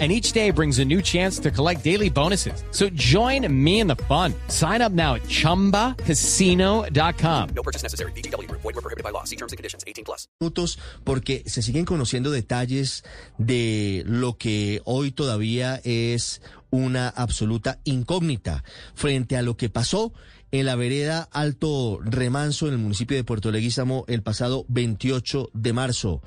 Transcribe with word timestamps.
and 0.00 0.10
each 0.10 0.32
day 0.32 0.50
brings 0.50 0.80
a 0.80 0.84
new 0.84 1.00
chance 1.00 1.38
to 1.38 1.52
collect 1.52 1.84
daily 1.84 2.10
bonuses. 2.10 2.64
So 2.72 2.88
join 2.96 3.46
me 3.64 3.78
in 3.78 3.86
the 3.86 3.94
fun. 3.94 4.34
Sign 4.48 4.82
up 4.82 4.90
now 4.90 5.14
at 5.14 5.22
ChumbaCasino.com. 5.22 7.48
No 7.54 7.62
purchase 7.62 7.84
necessary. 7.84 8.10
BGW. 8.16 8.50
Void 8.50 8.64
were 8.64 8.72
prohibited 8.72 9.04
by 9.04 9.10
law. 9.10 9.22
See 9.22 9.36
terms 9.36 9.52
and 9.52 9.56
conditions. 9.56 9.84
18 9.86 10.04
plus. 10.04 10.24
minutos 10.40 10.78
porque 11.04 11.42
se 11.46 11.62
siguen 11.62 11.84
conociendo 11.84 12.30
detalles 12.30 13.04
de 13.38 14.02
lo 14.06 14.36
que 14.36 14.80
hoy 14.84 15.12
todavía 15.12 15.80
es 15.84 16.42
una 16.70 17.08
absoluta 17.08 17.80
incógnita 17.84 18.64
frente 18.94 19.36
a 19.36 19.42
lo 19.42 19.56
que 19.56 19.70
pasó 19.70 20.12
en 20.50 20.66
la 20.66 20.76
vereda 20.76 21.28
Alto 21.32 21.98
Remanso 22.02 22.66
en 22.66 22.74
el 22.74 22.78
municipio 22.78 23.16
de 23.16 23.24
Puerto 23.24 23.50
Leguízamo 23.50 24.04
el 24.08 24.22
pasado 24.22 24.64
28 24.68 25.50
de 25.52 25.72
marzo. 25.72 26.22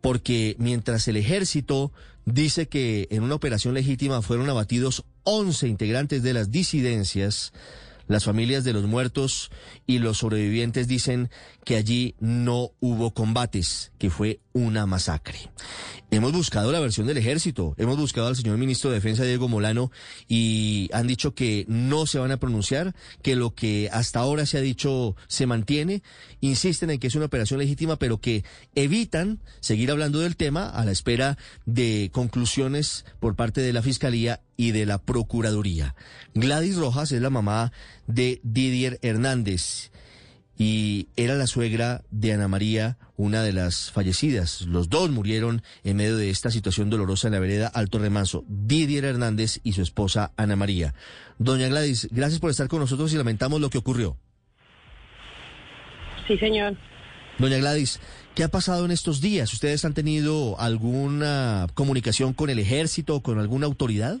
Porque 0.00 0.54
mientras 0.58 1.08
el 1.08 1.16
ejército 1.16 1.92
dice 2.24 2.68
que 2.68 3.08
en 3.10 3.22
una 3.22 3.34
operación 3.34 3.74
legítima 3.74 4.22
fueron 4.22 4.48
abatidos 4.48 5.04
11 5.24 5.68
integrantes 5.68 6.22
de 6.22 6.34
las 6.34 6.50
disidencias, 6.50 7.52
las 8.06 8.24
familias 8.24 8.64
de 8.64 8.72
los 8.72 8.84
muertos 8.84 9.50
y 9.86 9.98
los 9.98 10.18
sobrevivientes 10.18 10.88
dicen 10.88 11.30
que 11.64 11.76
allí 11.76 12.14
no 12.20 12.70
hubo 12.80 13.14
combates, 13.14 13.92
que 13.98 14.10
fue 14.10 14.40
una 14.52 14.86
masacre. 14.86 15.50
Hemos 16.10 16.32
buscado 16.32 16.70
la 16.70 16.78
versión 16.78 17.08
del 17.08 17.16
ejército, 17.16 17.74
hemos 17.76 17.96
buscado 17.96 18.28
al 18.28 18.36
señor 18.36 18.56
ministro 18.56 18.90
de 18.90 18.96
Defensa 18.96 19.24
Diego 19.24 19.48
Molano 19.48 19.90
y 20.28 20.88
han 20.92 21.08
dicho 21.08 21.34
que 21.34 21.64
no 21.66 22.06
se 22.06 22.20
van 22.20 22.30
a 22.30 22.36
pronunciar, 22.36 22.94
que 23.22 23.34
lo 23.34 23.54
que 23.54 23.88
hasta 23.92 24.20
ahora 24.20 24.46
se 24.46 24.58
ha 24.58 24.60
dicho 24.60 25.16
se 25.26 25.46
mantiene, 25.46 26.02
insisten 26.40 26.90
en 26.90 27.00
que 27.00 27.08
es 27.08 27.16
una 27.16 27.24
operación 27.26 27.58
legítima, 27.58 27.96
pero 27.96 28.20
que 28.20 28.44
evitan 28.76 29.40
seguir 29.58 29.90
hablando 29.90 30.20
del 30.20 30.36
tema 30.36 30.68
a 30.68 30.84
la 30.84 30.92
espera 30.92 31.36
de 31.66 32.10
conclusiones 32.12 33.04
por 33.18 33.34
parte 33.34 33.60
de 33.60 33.72
la 33.72 33.82
Fiscalía 33.82 34.40
y 34.56 34.72
de 34.72 34.86
la 34.86 34.98
Procuraduría. 34.98 35.94
Gladys 36.34 36.76
Rojas 36.76 37.12
es 37.12 37.22
la 37.22 37.30
mamá 37.30 37.72
de 38.06 38.40
Didier 38.42 38.98
Hernández 39.02 39.90
y 40.56 41.08
era 41.16 41.34
la 41.34 41.46
suegra 41.46 42.02
de 42.10 42.32
Ana 42.32 42.48
María, 42.48 42.96
una 43.16 43.42
de 43.42 43.52
las 43.52 43.90
fallecidas. 43.90 44.62
Los 44.62 44.88
dos 44.88 45.10
murieron 45.10 45.62
en 45.82 45.96
medio 45.96 46.16
de 46.16 46.30
esta 46.30 46.50
situación 46.50 46.90
dolorosa 46.90 47.28
en 47.28 47.34
la 47.34 47.40
vereda 47.40 47.66
Alto 47.66 47.98
Remanso, 47.98 48.44
Didier 48.48 49.04
Hernández 49.04 49.60
y 49.64 49.72
su 49.72 49.82
esposa 49.82 50.32
Ana 50.36 50.56
María. 50.56 50.94
Doña 51.38 51.68
Gladys, 51.68 52.08
gracias 52.10 52.40
por 52.40 52.50
estar 52.50 52.68
con 52.68 52.80
nosotros 52.80 53.12
y 53.12 53.16
lamentamos 53.16 53.60
lo 53.60 53.70
que 53.70 53.78
ocurrió. 53.78 54.16
Sí, 56.28 56.38
señor. 56.38 56.76
Doña 57.38 57.58
Gladys, 57.58 58.00
¿qué 58.34 58.44
ha 58.44 58.48
pasado 58.48 58.84
en 58.84 58.92
estos 58.92 59.20
días? 59.20 59.52
¿Ustedes 59.52 59.84
han 59.84 59.94
tenido 59.94 60.58
alguna 60.60 61.66
comunicación 61.74 62.32
con 62.32 62.48
el 62.48 62.60
ejército 62.60 63.16
o 63.16 63.22
con 63.22 63.40
alguna 63.40 63.66
autoridad? 63.66 64.20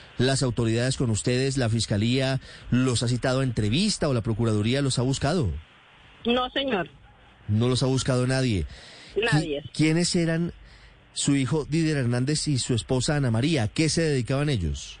las 0.21 0.43
autoridades 0.43 0.97
con 0.97 1.09
ustedes? 1.09 1.57
¿La 1.57 1.69
fiscalía 1.69 2.39
los 2.69 3.03
ha 3.03 3.07
citado 3.07 3.41
a 3.41 3.43
entrevista 3.43 4.07
o 4.09 4.13
la 4.13 4.21
procuraduría 4.21 4.81
los 4.81 4.99
ha 4.99 5.01
buscado? 5.01 5.49
No, 6.25 6.49
señor. 6.51 6.89
No 7.47 7.67
los 7.67 7.83
ha 7.83 7.87
buscado 7.87 8.27
nadie. 8.27 8.65
Nadie. 9.31 9.61
¿Qui- 9.63 9.71
¿Quiénes 9.73 10.15
eran 10.15 10.53
su 11.13 11.35
hijo 11.35 11.65
Didier 11.65 11.97
Hernández 11.97 12.47
y 12.47 12.57
su 12.59 12.73
esposa 12.73 13.15
Ana 13.17 13.31
María? 13.31 13.63
¿A 13.63 13.67
qué 13.67 13.89
se 13.89 14.01
dedicaban 14.03 14.49
ellos? 14.49 14.97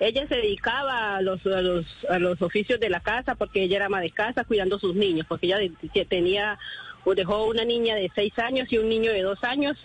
Ella 0.00 0.26
se 0.26 0.34
dedicaba 0.36 1.16
a 1.16 1.22
los, 1.22 1.44
a 1.46 1.60
los, 1.62 1.86
a 2.08 2.18
los 2.18 2.40
oficios 2.42 2.80
de 2.80 2.90
la 2.90 3.00
casa 3.00 3.34
porque 3.36 3.62
ella 3.62 3.76
era 3.76 3.86
ama 3.86 4.00
de 4.00 4.10
casa 4.10 4.44
cuidando 4.44 4.76
a 4.76 4.80
sus 4.80 4.94
niños, 4.96 5.26
porque 5.28 5.46
ella 5.46 6.04
tenía, 6.08 6.58
o 7.04 7.14
dejó 7.14 7.46
una 7.46 7.64
niña 7.64 7.94
de 7.94 8.10
seis 8.14 8.36
años 8.38 8.66
y 8.72 8.78
un 8.78 8.88
niño 8.88 9.12
de 9.12 9.22
dos 9.22 9.38
años, 9.44 9.76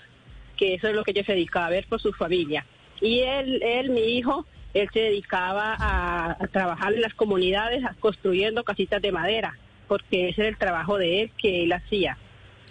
que 0.57 0.73
eso 0.73 0.87
es 0.87 0.95
lo 0.95 1.03
que 1.03 1.11
ella 1.11 1.23
se 1.23 1.33
dedicaba 1.33 1.67
a 1.67 1.69
ver 1.69 1.85
por 1.87 2.01
su 2.01 2.11
familia. 2.13 2.66
Y 3.02 3.19
él, 3.22 3.62
él 3.63 3.90
mi 3.90 4.18
hijo, 4.18 4.46
él 4.74 4.88
se 4.94 5.00
dedicaba 5.00 5.75
a, 5.80 6.31
a 6.31 6.47
trabajar 6.47 6.94
en 6.94 7.02
las 7.02 7.13
comunidades, 7.13 7.84
construyendo 8.00 8.63
casitas 8.63 9.02
de 9.02 9.12
madera, 9.12 9.58
porque 9.88 10.30
ese 10.30 10.41
era 10.41 10.50
el 10.50 10.58
trabajo 10.58 10.97
de 10.97 11.24
él 11.24 11.31
que 11.38 11.63
él 11.63 11.74
hacía. 11.74 12.18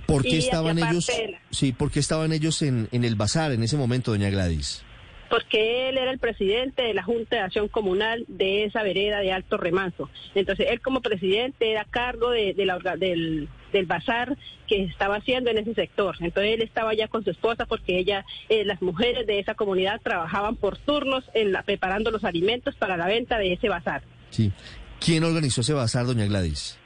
¿Por 0.06 0.22
qué 0.22 0.36
Y 0.36 0.38
estaban 0.38 0.78
ellos? 0.78 1.08
la- 1.08 1.38
Sí, 1.50 1.72
¿por 1.72 1.90
qué 1.90 1.98
estaban 1.98 2.32
ellos 2.32 2.62
en, 2.62 2.88
en 2.92 3.04
el 3.04 3.16
bazar 3.16 3.50
en 3.52 3.62
ese 3.64 3.76
momento, 3.76 4.12
doña 4.12 4.30
Gladys? 4.30 4.84
Porque 5.28 5.88
él 5.88 5.98
era 5.98 6.10
el 6.10 6.18
presidente 6.18 6.82
de 6.82 6.94
la 6.94 7.02
Junta 7.02 7.36
de 7.36 7.42
Acción 7.42 7.68
Comunal 7.68 8.24
de 8.28 8.64
esa 8.64 8.82
vereda 8.82 9.20
de 9.20 9.32
Alto 9.32 9.56
Remanso. 9.56 10.10
Entonces, 10.34 10.66
él 10.70 10.80
como 10.80 11.00
presidente 11.00 11.70
era 11.70 11.84
cargo 11.84 12.30
de, 12.30 12.54
la, 12.58 12.78
del, 12.96 13.48
del 13.72 13.86
bazar 13.86 14.36
que 14.66 14.84
estaba 14.84 15.16
haciendo 15.16 15.50
en 15.50 15.58
ese 15.58 15.74
sector. 15.74 16.16
Entonces, 16.20 16.54
él 16.54 16.62
estaba 16.62 16.94
ya 16.94 17.08
con 17.08 17.24
su 17.24 17.30
esposa 17.30 17.66
porque 17.66 17.98
ella, 17.98 18.24
eh, 18.48 18.64
las 18.64 18.82
mujeres 18.82 19.26
de 19.26 19.38
esa 19.38 19.54
comunidad 19.54 20.00
trabajaban 20.02 20.56
por 20.56 20.78
turnos 20.78 21.24
en 21.34 21.52
la, 21.52 21.62
preparando 21.62 22.10
los 22.10 22.24
alimentos 22.24 22.74
para 22.76 22.96
la 22.96 23.06
venta 23.06 23.38
de 23.38 23.52
ese 23.52 23.68
bazar. 23.68 24.02
Sí. 24.30 24.52
¿Quién 25.00 25.24
organizó 25.24 25.60
ese 25.60 25.74
bazar, 25.74 26.06
doña 26.06 26.26
Gladys? 26.26 26.78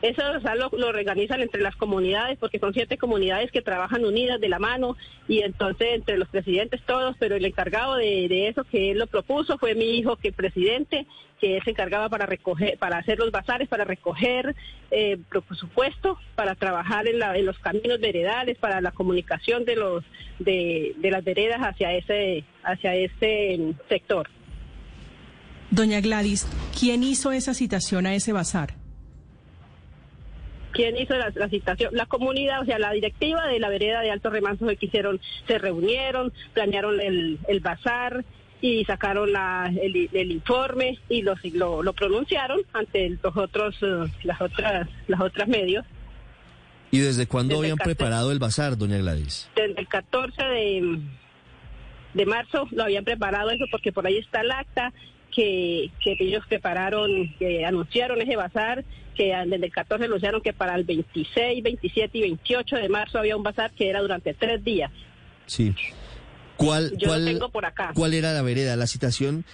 Eso 0.00 0.22
o 0.30 0.40
lo, 0.54 0.68
organizan 0.86 1.40
entre 1.42 1.60
las 1.60 1.74
comunidades 1.74 2.38
porque 2.38 2.60
son 2.60 2.72
siete 2.72 2.96
comunidades 2.98 3.50
que 3.50 3.62
trabajan 3.62 4.04
unidas 4.04 4.40
de 4.40 4.48
la 4.48 4.60
mano 4.60 4.96
y 5.26 5.40
entonces 5.40 5.88
entre 5.92 6.18
los 6.18 6.28
presidentes 6.28 6.80
todos, 6.86 7.16
pero 7.18 7.34
el 7.34 7.44
encargado 7.44 7.96
de, 7.96 8.28
eso 8.46 8.62
que 8.62 8.92
él 8.92 8.98
lo 9.00 9.08
propuso 9.08 9.58
fue 9.58 9.74
mi 9.74 9.98
hijo 9.98 10.14
que 10.14 10.30
presidente, 10.30 11.04
que 11.40 11.60
se 11.64 11.70
encargaba 11.70 12.08
para 12.08 12.26
recoger, 12.26 12.78
para 12.78 12.98
hacer 12.98 13.18
los 13.18 13.32
bazares, 13.32 13.68
para 13.68 13.82
recoger 13.84 14.54
eh, 14.92 15.18
presupuesto, 15.48 16.16
para 16.36 16.54
trabajar 16.54 17.08
en, 17.08 17.18
la- 17.18 17.36
en 17.36 17.44
los 17.46 17.58
caminos 17.58 17.98
veredales, 18.00 18.56
para 18.58 18.80
la 18.80 18.92
comunicación 18.92 19.64
de 19.64 19.74
los 19.76 20.04
de 20.38 20.94
las 21.10 21.24
veredas 21.24 21.58
hacia 21.60 21.92
ese 21.94 22.44
hacia 22.62 22.94
ese 22.94 23.56
mm, 23.58 23.70
sector. 23.88 24.28
Doña 25.72 26.00
Gladys, 26.00 26.46
¿quién 26.78 27.02
hizo 27.02 27.32
esa 27.32 27.52
citación 27.52 28.06
a 28.06 28.14
ese 28.14 28.32
bazar? 28.32 28.74
¿Quién 30.72 30.96
hizo 30.96 31.16
la, 31.16 31.32
la 31.34 31.48
citación? 31.48 31.94
La 31.94 32.06
comunidad, 32.06 32.60
o 32.60 32.64
sea, 32.64 32.78
la 32.78 32.92
directiva 32.92 33.46
de 33.46 33.58
la 33.58 33.68
vereda 33.68 34.00
de 34.00 34.10
Alto 34.10 34.30
Remanso 34.30 34.66
que 34.66 34.86
hicieron, 34.86 35.20
se 35.46 35.58
reunieron, 35.58 36.32
planearon 36.52 37.00
el, 37.00 37.38
el 37.48 37.60
bazar 37.60 38.24
y 38.60 38.84
sacaron 38.84 39.32
la, 39.32 39.72
el, 39.80 40.08
el 40.12 40.32
informe 40.32 40.98
y 41.08 41.22
los, 41.22 41.38
lo, 41.54 41.82
lo 41.82 41.92
pronunciaron 41.92 42.60
ante 42.72 43.16
los 43.22 43.36
otros, 43.36 43.76
eh, 43.82 44.10
las 44.24 44.40
otras, 44.40 44.88
las 45.06 45.20
otras 45.20 45.48
medios. 45.48 45.84
¿Y 46.90 46.98
desde 46.98 47.26
cuándo 47.26 47.54
Desde 47.54 47.66
el 47.66 47.72
habían 47.72 47.84
preparado 47.84 48.32
el 48.32 48.38
bazar, 48.38 48.76
doña 48.76 48.98
Gladys? 48.98 49.48
Desde 49.54 49.78
el 49.80 49.88
14 49.88 50.42
de, 50.42 50.98
de 52.14 52.26
marzo 52.26 52.66
lo 52.72 52.84
habían 52.84 53.04
preparado 53.04 53.50
eso 53.50 53.64
porque 53.70 53.92
por 53.92 54.06
ahí 54.06 54.18
está 54.18 54.40
el 54.40 54.50
acta 54.50 54.92
que, 55.34 55.90
que 56.02 56.16
ellos 56.18 56.44
prepararon, 56.48 57.32
que 57.38 57.64
anunciaron 57.64 58.20
ese 58.20 58.36
bazar, 58.36 58.84
que 59.18 59.34
desde 59.46 59.66
el 59.66 59.72
14 59.72 60.04
anunciaron 60.06 60.40
que 60.40 60.52
para 60.54 60.74
el 60.76 60.84
26, 60.84 61.62
27 61.62 62.16
y 62.16 62.20
28 62.22 62.76
de 62.76 62.88
marzo 62.88 63.18
había 63.18 63.36
un 63.36 63.42
bazar 63.42 63.72
que 63.72 63.90
era 63.90 64.00
durante 64.00 64.32
tres 64.32 64.64
días. 64.64 64.90
Sí. 65.46 65.74
¿Cuál, 66.56 66.92
Yo 66.96 67.08
cuál, 67.08 67.24
lo 67.24 67.30
tengo 67.32 67.48
por 67.50 67.66
acá. 67.66 67.90
¿Cuál 67.94 68.14
era 68.14 68.32
la 68.32 68.42
vereda? 68.42 68.76
La 68.76 68.86
citación, 68.86 69.44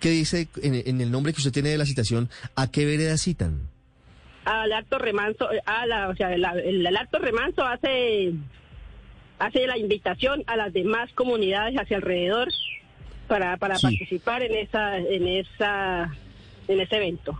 ¿qué 0.00 0.10
dice 0.10 0.48
en, 0.62 0.74
en 0.86 1.00
el 1.00 1.10
nombre 1.10 1.32
que 1.32 1.38
usted 1.38 1.52
tiene 1.52 1.68
de 1.68 1.78
la 1.78 1.86
citación? 1.86 2.28
¿A 2.56 2.70
qué 2.70 2.84
vereda 2.84 3.16
citan? 3.18 3.68
Al 4.44 4.72
acto 4.72 4.98
remanso, 4.98 5.52
eh, 5.52 5.60
a 5.66 5.86
la, 5.86 6.08
o 6.08 6.16
sea, 6.16 6.36
la- 6.36 6.52
el, 6.58 6.84
el 6.86 6.96
acto 6.96 7.18
remanso 7.20 7.64
hace, 7.64 8.32
hace 9.38 9.66
la 9.66 9.78
invitación 9.78 10.42
a 10.46 10.56
las 10.56 10.72
demás 10.72 11.10
comunidades 11.14 11.76
hacia 11.78 11.96
alrededor 11.98 12.48
para, 13.28 13.56
para 13.56 13.76
Sí. 13.76 13.82
participar 13.86 14.42
en 14.42 14.54
esa, 14.54 14.98
en 14.98 15.28
esa 15.28 16.12
en 16.68 16.80
ese 16.80 16.96
evento. 16.96 17.38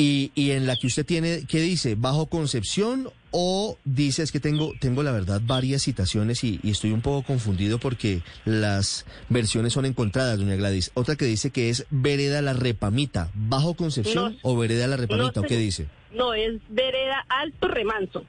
Y, 0.00 0.32
y 0.34 0.52
en 0.52 0.66
la 0.66 0.76
que 0.76 0.86
usted 0.86 1.04
tiene, 1.04 1.44
¿qué 1.46 1.60
dice? 1.60 1.94
¿Bajo 1.94 2.26
concepción 2.26 3.10
o 3.32 3.76
dice 3.84 4.22
es 4.22 4.32
que 4.32 4.40
tengo, 4.40 4.72
tengo 4.80 5.02
la 5.02 5.12
verdad 5.12 5.40
varias 5.44 5.82
citaciones 5.82 6.42
y, 6.42 6.58
y 6.62 6.70
estoy 6.70 6.90
un 6.92 7.02
poco 7.02 7.22
confundido 7.26 7.78
porque 7.78 8.22
las 8.46 9.04
versiones 9.28 9.72
son 9.74 9.84
encontradas, 9.84 10.38
doña 10.38 10.56
Gladys? 10.56 10.90
Otra 10.94 11.16
que 11.16 11.26
dice 11.26 11.50
que 11.50 11.68
es 11.68 11.84
Vereda 11.90 12.40
la 12.40 12.54
Repamita, 12.54 13.30
¿bajo 13.34 13.74
concepción 13.74 14.32
No, 14.32 14.38
o 14.42 14.56
Vereda 14.56 14.86
la 14.86 14.96
Repamita? 14.96 15.32
no, 15.40 15.42
¿O 15.42 15.48
qué 15.48 15.56
dice? 15.58 15.86
No, 16.14 16.32
es 16.34 16.54
vereda 16.70 17.24
alto 17.28 17.68
remanso. 17.68 18.24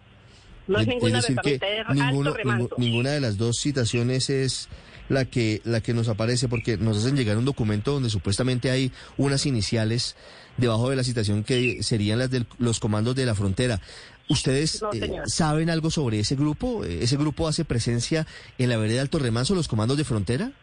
No 0.68 0.78
es, 0.78 0.84
Es- 0.84 0.88
ninguna 0.94 1.18
decir 1.22 1.36
que 1.44 1.52
repamita, 1.58 1.68
es 1.68 1.88
ninguno- 1.96 2.30
alto 2.30 2.38
remanso. 2.38 2.68
ningu- 2.70 2.78
ninguna 2.78 3.10
de 3.12 3.22
las 3.22 3.38
dos 3.38 3.58
citaciones 3.60 4.30
es 4.30 4.68
la 5.12 5.26
que 5.26 5.62
la 5.66 5.82
que 5.82 5.94
nos 5.94 6.08
aparece 6.08 6.48
porque 6.48 6.78
nos 6.78 6.98
hacen 6.98 7.16
llegar 7.16 7.38
un 7.38 7.46
documento 7.46 7.92
donde 7.92 8.10
supuestamente 8.10 8.72
hay 8.72 8.92
unas 9.18 9.46
iniciales 9.46 10.16
debajo 10.58 10.90
de 10.90 10.96
la 10.96 11.04
citación 11.04 11.44
que 11.44 11.84
serían 11.84 12.20
las 12.20 12.32
de 12.32 12.46
los 12.60 12.80
comandos 12.80 13.16
de 13.16 13.26
la 13.26 13.36
frontera. 13.36 13.82
¿Ustedes 14.30 14.82
No, 14.82 14.94
eh, 14.94 15.22
saben 15.26 15.70
algo 15.70 15.92
sobre 15.92 16.20
ese 16.20 16.36
grupo? 16.36 16.86
¿Ese 16.86 17.18
grupo 17.18 17.48
hace 17.48 17.66
presencia 17.66 18.26
en 18.58 18.70
la 18.70 18.78
vereda 18.78 19.02
Alto 19.02 19.20
Remanso, 19.20 19.56
los 19.56 19.68
comandos 19.68 19.98
de 19.98 20.06
frontera? 20.06 20.54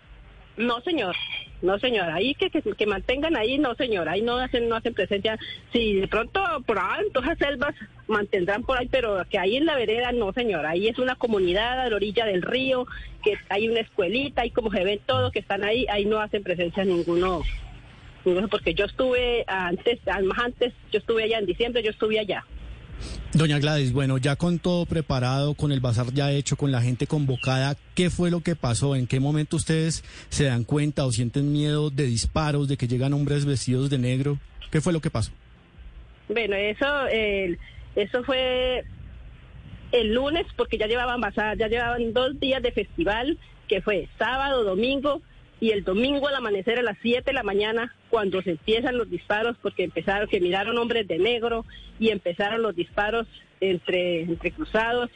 No, 0.58 0.80
señor. 0.80 1.14
No, 1.62 1.78
señor. 1.78 2.10
Ahí 2.10 2.34
que, 2.34 2.50
que, 2.50 2.60
que 2.62 2.86
mantengan 2.86 3.36
ahí, 3.36 3.58
no, 3.58 3.74
señor. 3.74 4.08
Ahí 4.08 4.22
no 4.22 4.36
hacen 4.36 4.68
no 4.68 4.76
hacen 4.76 4.92
presencia. 4.92 5.38
Si 5.72 5.94
de 5.94 6.08
pronto 6.08 6.42
por 6.66 6.78
ahí 6.78 7.04
en 7.04 7.12
todas 7.12 7.28
las 7.28 7.38
selvas 7.38 7.74
mantendrán 8.08 8.64
por 8.64 8.78
ahí, 8.78 8.88
pero 8.88 9.24
que 9.30 9.38
ahí 9.38 9.56
en 9.56 9.66
la 9.66 9.76
vereda, 9.76 10.12
no, 10.12 10.32
señor. 10.32 10.66
Ahí 10.66 10.88
es 10.88 10.98
una 10.98 11.14
comunidad 11.14 11.80
a 11.80 11.88
la 11.88 11.96
orilla 11.96 12.26
del 12.26 12.42
río, 12.42 12.86
que 13.22 13.38
hay 13.48 13.68
una 13.68 13.80
escuelita, 13.80 14.44
y 14.44 14.50
como 14.50 14.70
se 14.70 14.84
ven 14.84 15.00
todos 15.06 15.32
que 15.32 15.38
están 15.38 15.64
ahí, 15.64 15.86
ahí 15.88 16.04
no 16.04 16.20
hacen 16.20 16.42
presencia 16.42 16.84
ninguno, 16.84 17.42
Porque 18.50 18.74
yo 18.74 18.86
estuve 18.86 19.44
antes, 19.46 20.00
más 20.24 20.38
antes, 20.38 20.74
yo 20.90 20.98
estuve 20.98 21.24
allá 21.24 21.38
en 21.38 21.46
diciembre, 21.46 21.82
yo 21.82 21.90
estuve 21.90 22.18
allá. 22.18 22.44
Doña 23.32 23.58
Gladys, 23.58 23.92
bueno, 23.92 24.18
ya 24.18 24.36
con 24.36 24.58
todo 24.58 24.86
preparado, 24.86 25.54
con 25.54 25.70
el 25.70 25.80
bazar 25.80 26.12
ya 26.14 26.32
hecho, 26.32 26.56
con 26.56 26.72
la 26.72 26.80
gente 26.80 27.06
convocada, 27.06 27.76
¿qué 27.94 28.10
fue 28.10 28.30
lo 28.30 28.40
que 28.40 28.56
pasó? 28.56 28.96
¿En 28.96 29.06
qué 29.06 29.20
momento 29.20 29.56
ustedes 29.56 30.02
se 30.30 30.44
dan 30.44 30.64
cuenta 30.64 31.04
o 31.04 31.12
sienten 31.12 31.52
miedo 31.52 31.90
de 31.90 32.04
disparos, 32.04 32.68
de 32.68 32.76
que 32.76 32.88
llegan 32.88 33.12
hombres 33.12 33.44
vestidos 33.44 33.90
de 33.90 33.98
negro? 33.98 34.38
¿Qué 34.70 34.80
fue 34.80 34.92
lo 34.92 35.00
que 35.00 35.10
pasó? 35.10 35.32
Bueno, 36.28 36.56
eso, 36.56 36.86
eso 37.96 38.24
fue 38.24 38.84
el 39.92 40.14
lunes 40.14 40.46
porque 40.56 40.78
ya 40.78 40.86
llevaban 40.86 41.20
bazar, 41.20 41.56
ya 41.56 41.68
llevaban 41.68 42.12
dos 42.12 42.38
días 42.40 42.62
de 42.62 42.72
festival, 42.72 43.38
que 43.68 43.80
fue 43.82 44.08
sábado, 44.18 44.64
domingo 44.64 45.22
y 45.60 45.70
el 45.70 45.82
domingo 45.84 46.28
al 46.28 46.36
amanecer 46.36 46.78
a 46.78 46.82
las 46.82 46.96
7 47.02 47.22
de 47.26 47.32
la 47.32 47.42
mañana 47.42 47.94
cuando 48.10 48.40
se 48.42 48.50
empiezan 48.52 48.96
los 48.96 49.10
disparos 49.10 49.56
porque 49.60 49.84
empezaron 49.84 50.28
que 50.28 50.40
miraron 50.40 50.78
hombres 50.78 51.08
de 51.08 51.18
negro 51.18 51.64
y 51.98 52.10
empezaron 52.10 52.62
los 52.62 52.76
disparos 52.76 53.26
entre 53.60 54.22
entre 54.22 54.52
cruzados 54.52 55.10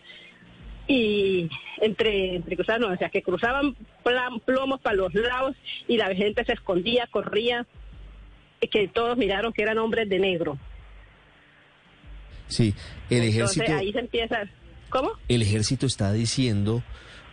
y 0.88 1.48
entre 1.80 2.34
entre 2.36 2.56
cruzados, 2.56 2.80
no, 2.80 2.92
o 2.92 2.96
sea, 2.96 3.08
que 3.08 3.22
cruzaban 3.22 3.76
plan- 4.02 4.40
plomos 4.40 4.80
para 4.80 4.96
los 4.96 5.14
lados 5.14 5.54
y 5.86 5.96
la 5.96 6.12
gente 6.14 6.44
se 6.44 6.52
escondía, 6.54 7.06
corría, 7.08 7.66
y 8.60 8.66
que 8.66 8.88
todos 8.88 9.16
miraron 9.16 9.52
que 9.52 9.62
eran 9.62 9.78
hombres 9.78 10.08
de 10.08 10.18
negro. 10.18 10.58
Sí, 12.48 12.74
el 13.08 13.22
Entonces 13.22 13.56
ejército, 13.58 13.78
ahí 13.78 13.92
se 13.92 13.98
empieza. 14.00 14.42
¿Cómo? 14.90 15.12
el 15.28 15.40
ejército 15.40 15.86
está 15.86 16.12
diciendo 16.12 16.82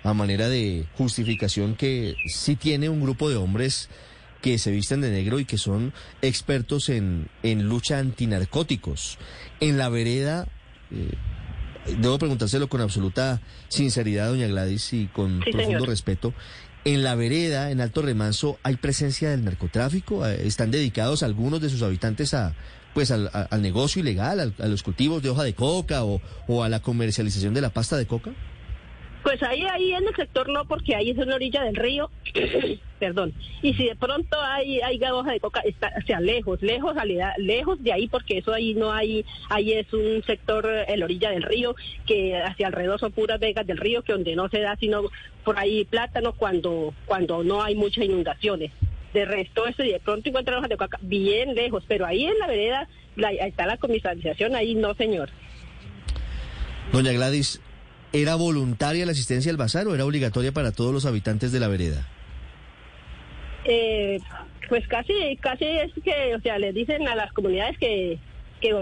a 0.03 0.13
manera 0.13 0.49
de 0.49 0.85
justificación 0.97 1.75
que 1.75 2.15
sí 2.27 2.55
tiene 2.55 2.89
un 2.89 3.01
grupo 3.01 3.29
de 3.29 3.35
hombres 3.35 3.89
que 4.41 4.57
se 4.57 4.71
visten 4.71 5.01
de 5.01 5.09
negro 5.11 5.39
y 5.39 5.45
que 5.45 5.57
son 5.57 5.93
expertos 6.21 6.87
en, 6.89 7.27
en 7.43 7.67
lucha 7.67 7.99
antinarcóticos. 7.99 9.17
En 9.59 9.77
la 9.77 9.89
vereda, 9.89 10.47
eh, 10.91 11.11
debo 11.99 12.17
preguntárselo 12.17 12.69
con 12.69 12.79
absoluta 12.81 13.41
sinceridad, 13.67 14.29
doña 14.29 14.47
Gladys, 14.47 14.93
y 14.93 15.07
con 15.07 15.43
Sí, 15.43 15.51
profundo 15.51 15.79
señor. 15.79 15.89
respeto. 15.89 16.33
En 16.85 17.03
la 17.03 17.15
vereda, 17.15 17.71
en 17.71 17.81
Alto 17.81 18.01
Remanso, 18.01 18.57
¿hay 18.63 18.77
presencia 18.77 19.29
del 19.31 19.43
narcotráfico? 19.43 20.25
Eh, 20.25 20.47
¿Están 20.47 20.71
dedicados 20.71 21.23
algunos 21.23 21.59
de 21.59 21.69
sus 21.69 21.81
habitantes 21.81 22.33
a 22.33 22.53
pues 22.93 23.11
al, 23.11 23.29
al 23.33 23.61
negocio 23.61 23.99
ilegal, 24.01 24.39
al- 24.39 24.55
a 24.57 24.65
los 24.67 24.81
cultivos 24.81 25.21
de 25.21 25.29
hoja 25.29 25.43
de 25.43 25.53
coca 25.53 26.03
o, 26.05 26.21
o 26.47 26.63
a 26.63 26.69
la 26.69 26.79
comercialización 26.81 27.53
de 27.53 27.61
la 27.61 27.69
pasta 27.71 27.97
de 27.97 28.07
coca? 28.07 28.31
Pues 29.23 29.43
ahí, 29.43 29.65
ahí 29.65 29.91
en 29.91 30.07
el 30.07 30.15
sector 30.15 30.47
no, 30.47 30.65
porque 30.65 30.95
ahí 30.95 31.11
es 31.11 31.17
una 31.17 31.35
orilla 31.35 31.63
del 31.63 31.75
río, 31.75 32.09
perdón. 32.99 33.33
Y 33.61 33.73
si 33.73 33.85
de 33.85 33.95
pronto 33.95 34.39
hay, 34.41 34.79
hay 34.79 34.99
hoja 35.03 35.33
de 35.33 35.39
coca, 35.41 35.59
está, 35.61 35.91
o 36.01 36.05
sea, 36.05 36.21
lejos, 36.21 36.61
lejos, 36.61 36.95
lejos 37.37 37.83
de 37.83 37.91
ahí, 37.91 38.07
porque 38.07 38.37
eso 38.37 38.53
ahí 38.53 38.73
no 38.75 38.93
hay, 38.93 39.25
ahí 39.49 39.73
es 39.73 39.91
un 39.93 40.23
sector, 40.25 40.65
eh, 40.65 40.85
en 40.87 40.99
la 40.99 41.05
orilla 41.05 41.31
del 41.31 41.43
río, 41.43 41.75
que 42.07 42.37
hacia 42.37 42.67
alrededor 42.67 42.99
son 42.99 43.11
puras 43.11 43.39
vegas 43.39 43.67
del 43.67 43.77
río, 43.77 44.03
que 44.03 44.13
donde 44.13 44.35
no 44.35 44.47
se 44.47 44.61
da 44.61 44.77
sino 44.77 45.03
por 45.43 45.59
ahí 45.59 45.83
plátano 45.83 46.33
cuando, 46.33 46.93
cuando 47.05 47.43
no 47.43 47.61
hay 47.61 47.75
muchas 47.75 48.05
inundaciones. 48.05 48.71
De 49.13 49.25
resto, 49.25 49.65
eso, 49.65 49.83
y 49.83 49.91
de 49.91 49.99
pronto 49.99 50.29
encuentran 50.29 50.59
hojas 50.59 50.69
de 50.69 50.77
coca 50.77 50.97
bien 51.01 51.55
lejos, 51.55 51.83
pero 51.87 52.05
ahí 52.05 52.25
en 52.25 52.37
la 52.39 52.47
vereda 52.47 52.87
la, 53.15 53.31
está 53.31 53.65
la 53.65 53.77
comisarización, 53.77 54.55
ahí 54.55 54.75
no, 54.75 54.93
señor. 54.93 55.29
Doña 56.93 57.11
Gladys, 57.11 57.59
¿era 58.13 58.35
voluntaria 58.35 59.05
la 59.05 59.11
asistencia 59.11 59.51
al 59.51 59.57
bazar 59.57 59.87
o 59.87 59.95
era 59.95 60.05
obligatoria 60.05 60.51
para 60.51 60.71
todos 60.71 60.93
los 60.93 61.05
habitantes 61.05 61.51
de 61.51 61.59
la 61.59 61.67
vereda? 61.67 62.07
Eh, 63.65 64.19
pues 64.67 64.87
casi, 64.87 65.37
casi 65.41 65.65
es 65.65 65.91
que, 66.03 66.35
o 66.35 66.41
sea, 66.41 66.57
les 66.59 66.73
dicen 66.73 67.07
a 67.07 67.15
las 67.15 67.31
comunidades 67.33 67.77
que, 67.77 68.19
que 68.61 68.73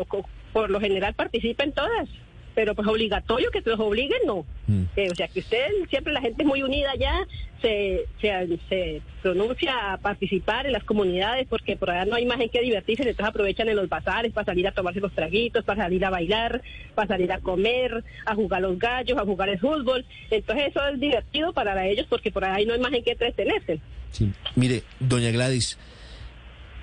por 0.53 0.69
lo 0.69 0.79
general 0.79 1.13
participen 1.13 1.71
todas, 1.71 2.09
pero 2.57 2.74
pues 2.74 2.88
obligatorio 2.88 3.51
que 3.51 3.62
los 3.63 3.80
obliguen, 3.80 4.18
no. 4.25 4.44
Mm. 4.65 4.86
Eh, 4.95 5.09
o 5.12 5.15
sea, 5.15 5.27
que 5.27 5.42
usted, 5.42 5.68
siempre 5.92 6.12
la 6.12 6.21
gente 6.21 6.42
es 6.42 6.48
muy 6.48 6.63
unida 6.63 6.95
ya, 6.95 7.27
se, 7.62 8.06
se, 8.19 8.57
se 8.68 9.01
pronuncia 9.21 9.94
a 9.94 9.98
participar 9.98 10.65
en 10.65 10.71
las 10.71 10.83
comunidades 10.83 11.45
porque 11.48 11.77
por 11.77 11.92
allá 11.92 12.06
no 12.06 12.15
hay 12.15 12.25
más 12.25 12.39
en 12.39 12.50
qué 12.50 12.62
divertirse, 12.62 13.04
entonces 13.04 13.27
aprovechan 13.27 13.69
en 13.69 13.75
los 13.75 13.88
bazares 13.88 14.33
para 14.33 14.45
salir 14.45 14.68
a 14.68 14.71
tomarse 14.71 15.00
los 15.00 15.13
traguitos, 15.13 15.63
para 15.65 15.83
salir 15.83 16.04
a 16.04 16.09
bailar, 16.09 16.63
para 16.95 17.07
salir 17.07 17.31
a 17.31 17.42
comer, 17.42 18.04
a 18.25 18.33
jugar 18.33 18.63
los 18.63 18.80
gallos, 18.80 19.19
a 19.19 19.24
jugar 19.24 19.50
el 19.50 19.59
fútbol. 19.59 20.04
Entonces 20.31 20.69
eso 20.69 20.83
es 20.88 21.00
divertido 21.00 21.54
para 21.54 21.86
ellos 21.86 22.07
porque 22.09 22.31
por 22.31 22.44
ahí 22.44 22.65
no 22.65 22.74
hay 22.74 22.80
más 22.80 22.92
en 22.92 23.04
qué 23.04 23.12
entretenerse. 23.12 23.81
Sí. 24.09 24.31
Mire, 24.56 24.81
doña 25.00 25.30
Gladys, 25.30 25.77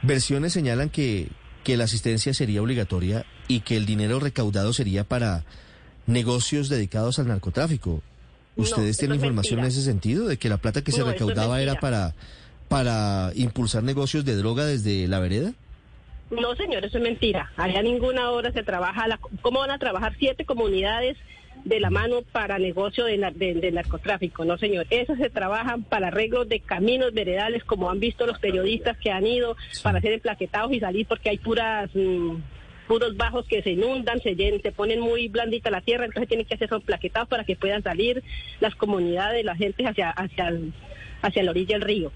versiones 0.03 0.53
señalan 0.53 0.88
que, 0.88 1.26
que 1.64 1.76
la 1.76 1.84
asistencia 1.84 2.32
sería 2.34 2.62
obligatoria 2.62 3.25
y 3.49 3.61
que 3.61 3.76
el 3.76 3.87
dinero 3.87 4.21
recaudado 4.21 4.73
sería 4.73 5.02
para 5.04 5.44
negocios 6.06 6.68
dedicados 6.68 7.18
al 7.18 7.28
narcotráfico. 7.28 8.02
¿Ustedes 8.56 8.99
tienen 8.99 9.16
información 9.16 9.61
en 9.61 9.66
ese 9.66 9.83
sentido 9.83 10.28
de 10.28 10.37
que 10.37 10.49
la 10.49 10.59
plata 10.59 10.83
que 10.83 10.92
se 10.92 11.00
No, 11.00 11.06
recaudaba 11.06 11.61
era 11.61 11.75
para, 11.80 12.14
para 12.68 13.33
impulsar 13.35 13.83
negocios 13.83 14.25
de 14.25 14.37
droga 14.37 14.64
desde 14.64 15.09
la 15.09 15.18
vereda? 15.18 15.52
No, 16.30 16.54
señor, 16.54 16.85
eso 16.85 16.99
es 16.99 17.02
mentira. 17.02 17.50
Allá 17.56 17.83
ninguna 17.83 18.30
hora 18.30 18.52
se 18.52 18.62
trabaja. 18.62 19.09
La, 19.09 19.18
¿Cómo 19.42 19.61
van 19.61 19.71
a 19.73 19.78
trabajar 19.78 20.14
siete 20.18 20.44
comunidades 20.44 21.16
de 21.64 21.80
la 21.80 21.90
mano 21.90 22.23
para 22.33 22.59
negocio 22.59 23.04
de, 23.06 23.16
nar- 23.18 23.35
de- 23.35 23.54
de 23.54 23.73
narcotráfico? 23.73 24.44
No, 24.44 24.59
señor. 24.59 24.87
Esas 24.90 25.18
se 25.18 25.30
trabajan 25.30 25.83
para 25.83 26.09
arreglos 26.09 26.49
de 26.49 26.61
caminos 26.61 27.12
veredales, 27.14 27.64
como 27.64 27.90
han 27.90 28.00
visto 28.00 28.26
los 28.26 28.38
periodistas 28.38 28.97
que 28.99 29.11
han 29.11 29.26
ido 29.26 29.56
para 29.83 29.99
hacer 29.99 30.12
emplaquetados 30.12 30.73
y 30.73 30.80
salir, 30.80 31.06
porque 31.06 31.30
hay 31.30 31.38
puras. 31.38 31.90
mm, 31.94 32.37
puros 32.87 33.16
bajos 33.16 33.47
que 33.49 33.62
se 33.62 33.71
inundan, 33.71 34.21
se, 34.21 34.37
se 34.37 34.73
ponen 34.73 35.00
muy 35.00 35.28
blandita 35.28 35.71
la 35.71 35.80
tierra, 35.80 36.04
entonces 36.04 36.28
tienen 36.28 36.44
que 36.44 36.52
hacer 36.54 36.66
esos 36.66 36.85
plaquetados 36.85 37.30
para 37.30 37.42
que 37.44 37.56
puedan 37.56 37.83
salir 37.83 38.23
las 38.61 38.75
comunidades, 38.75 39.42
la 39.42 39.56
gente 39.56 39.87
hacia, 39.87 40.11
hacia, 40.11 40.49
el- 40.49 40.71
hacia 41.23 41.42
la 41.44 41.52
orilla 41.52 41.78
del 41.78 41.80
río. 41.88 42.12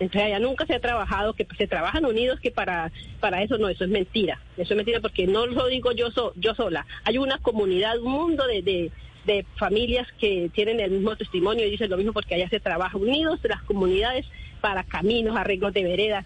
Entonces 0.00 0.22
allá 0.22 0.38
nunca 0.38 0.64
se 0.66 0.74
ha 0.74 0.80
trabajado, 0.80 1.34
que 1.34 1.46
se 1.56 1.66
trabajan 1.66 2.04
unidos, 2.04 2.38
que 2.40 2.50
para, 2.50 2.92
para 3.20 3.42
eso 3.42 3.58
no, 3.58 3.68
eso 3.68 3.84
es 3.84 3.90
mentira. 3.90 4.40
Eso 4.56 4.74
es 4.74 4.76
mentira 4.76 5.00
porque 5.00 5.26
no 5.26 5.46
lo 5.46 5.66
digo 5.66 5.92
yo, 5.92 6.10
so- 6.12 6.32
yo 6.36 6.54
sola. 6.54 6.86
Hay 7.04 7.18
una 7.18 7.38
comunidad, 7.38 7.98
un 7.98 8.12
mundo 8.12 8.46
de, 8.46 8.62
de, 8.62 8.92
de 9.26 9.44
familias 9.56 10.06
que 10.20 10.50
tienen 10.54 10.78
el 10.80 10.92
mismo 10.92 11.16
testimonio 11.16 11.66
y 11.66 11.70
dicen 11.70 11.90
lo 11.90 11.96
mismo 11.96 12.12
porque 12.12 12.34
allá 12.36 12.48
se 12.48 12.60
trabaja 12.60 12.96
unidos 12.96 13.40
las 13.42 13.62
comunidades 13.64 14.24
para 14.60 14.84
caminos, 14.84 15.36
arreglos 15.36 15.72
de 15.74 15.82
veredas. 15.82 16.24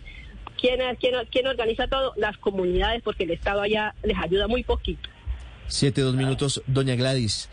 ¿Quién, 0.61 0.81
quién, 1.01 1.15
quién 1.31 1.47
organiza 1.47 1.87
todo? 1.89 2.13
Las 2.17 2.37
comunidades 2.39 3.03
porque 3.03 3.25
el 3.25 3.31
Estado 3.33 3.63
allá 3.63 3.95
les 4.03 4.17
ayuda 4.19 4.47
muy 4.49 4.63
poquito. 4.65 5.09
Siete, 5.67 6.03
dos 6.03 6.15
minutos. 6.15 6.63
Doña 6.67 6.95
Gladys, 6.95 7.49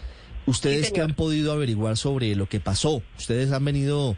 ¿ustedes 0.45 0.87
Sí, 0.87 0.91
señor. 0.91 1.09
han 1.09 1.15
podido 1.15 1.53
averiguar 1.53 1.95
sobre 1.95 2.35
lo 2.35 2.45
que 2.47 2.59
pasó? 2.59 3.01
Ustedes 3.17 3.51
han 3.53 3.63
venido 3.63 4.17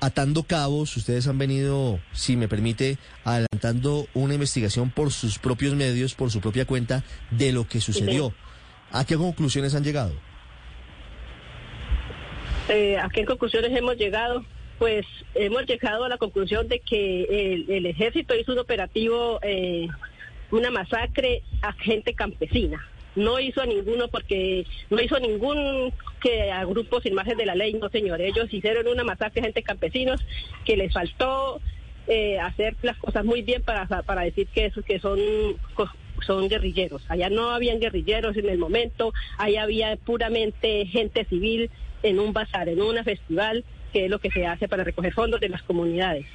atando 0.00 0.42
cabos, 0.44 0.96
ustedes 0.96 1.26
han 1.28 1.38
venido, 1.38 2.00
si 2.12 2.36
me 2.36 2.48
permite, 2.48 2.98
adelantando 3.24 4.06
una 4.14 4.34
investigación 4.34 4.90
por 4.90 5.12
sus 5.12 5.38
propios 5.38 5.74
medios, 5.74 6.14
por 6.14 6.30
su 6.30 6.40
propia 6.40 6.64
cuenta, 6.64 7.04
de 7.30 7.52
lo 7.52 7.68
que 7.68 7.80
sucedió. 7.80 8.32
¿A 8.92 9.04
qué 9.04 9.16
conclusiones 9.16 9.74
han 9.74 9.84
llegado? 9.84 10.12
Eh, 12.68 12.98
¿A 12.98 13.08
qué 13.08 13.24
conclusiones 13.24 13.76
hemos 13.76 13.96
llegado? 13.96 14.44
pues 14.80 15.04
hemos 15.34 15.66
llegado 15.66 16.04
a 16.04 16.08
la 16.08 16.16
conclusión 16.16 16.66
de 16.66 16.80
que 16.80 17.24
el, 17.24 17.70
el 17.70 17.84
ejército 17.84 18.34
hizo 18.34 18.52
un 18.52 18.60
operativo, 18.60 19.38
eh, 19.42 19.86
una 20.50 20.70
masacre 20.70 21.42
a 21.60 21.74
gente 21.74 22.14
campesina. 22.14 22.82
No 23.16 23.40
hizo 23.40 23.64
ninguno 23.66 24.08
porque 24.08 24.66
no 24.88 25.00
hizo 25.00 25.18
ningún 25.18 25.92
que 26.20 26.50
a 26.50 26.64
grupos 26.64 27.02
sin 27.02 27.14
margen 27.14 27.36
de 27.38 27.46
la 27.46 27.54
ley, 27.54 27.74
no 27.74 27.88
señor. 27.88 28.20
Ellos 28.20 28.52
hicieron 28.52 28.86
una 28.86 29.04
masacre 29.04 29.40
a 29.40 29.44
gente 29.44 29.62
campesinos 29.62 30.24
que 30.64 30.76
les 30.76 30.92
faltó 30.92 31.60
eh, 32.06 32.38
hacer 32.38 32.76
las 32.82 32.96
cosas 32.98 33.24
muy 33.24 33.42
bien 33.42 33.62
para, 33.62 33.86
para 33.86 34.22
decir 34.22 34.48
que, 34.48 34.66
eso, 34.66 34.82
que 34.82 34.98
son, 34.98 35.18
son 36.26 36.48
guerrilleros. 36.48 37.02
Allá 37.08 37.30
no 37.30 37.50
habían 37.50 37.80
guerrilleros 37.80 38.36
en 38.36 38.48
el 38.48 38.58
momento, 38.58 39.12
allá 39.38 39.62
había 39.62 39.96
puramente 39.96 40.86
gente 40.86 41.24
civil 41.26 41.70
en 42.02 42.18
un 42.18 42.32
bazar, 42.32 42.68
en 42.68 42.80
un 42.80 43.02
festival, 43.04 43.64
que 43.92 44.06
es 44.06 44.10
lo 44.10 44.18
que 44.18 44.30
se 44.30 44.46
hace 44.46 44.68
para 44.68 44.84
recoger 44.84 45.12
fondos 45.12 45.40
de 45.40 45.48
las 45.48 45.62
comunidades. 45.62 46.26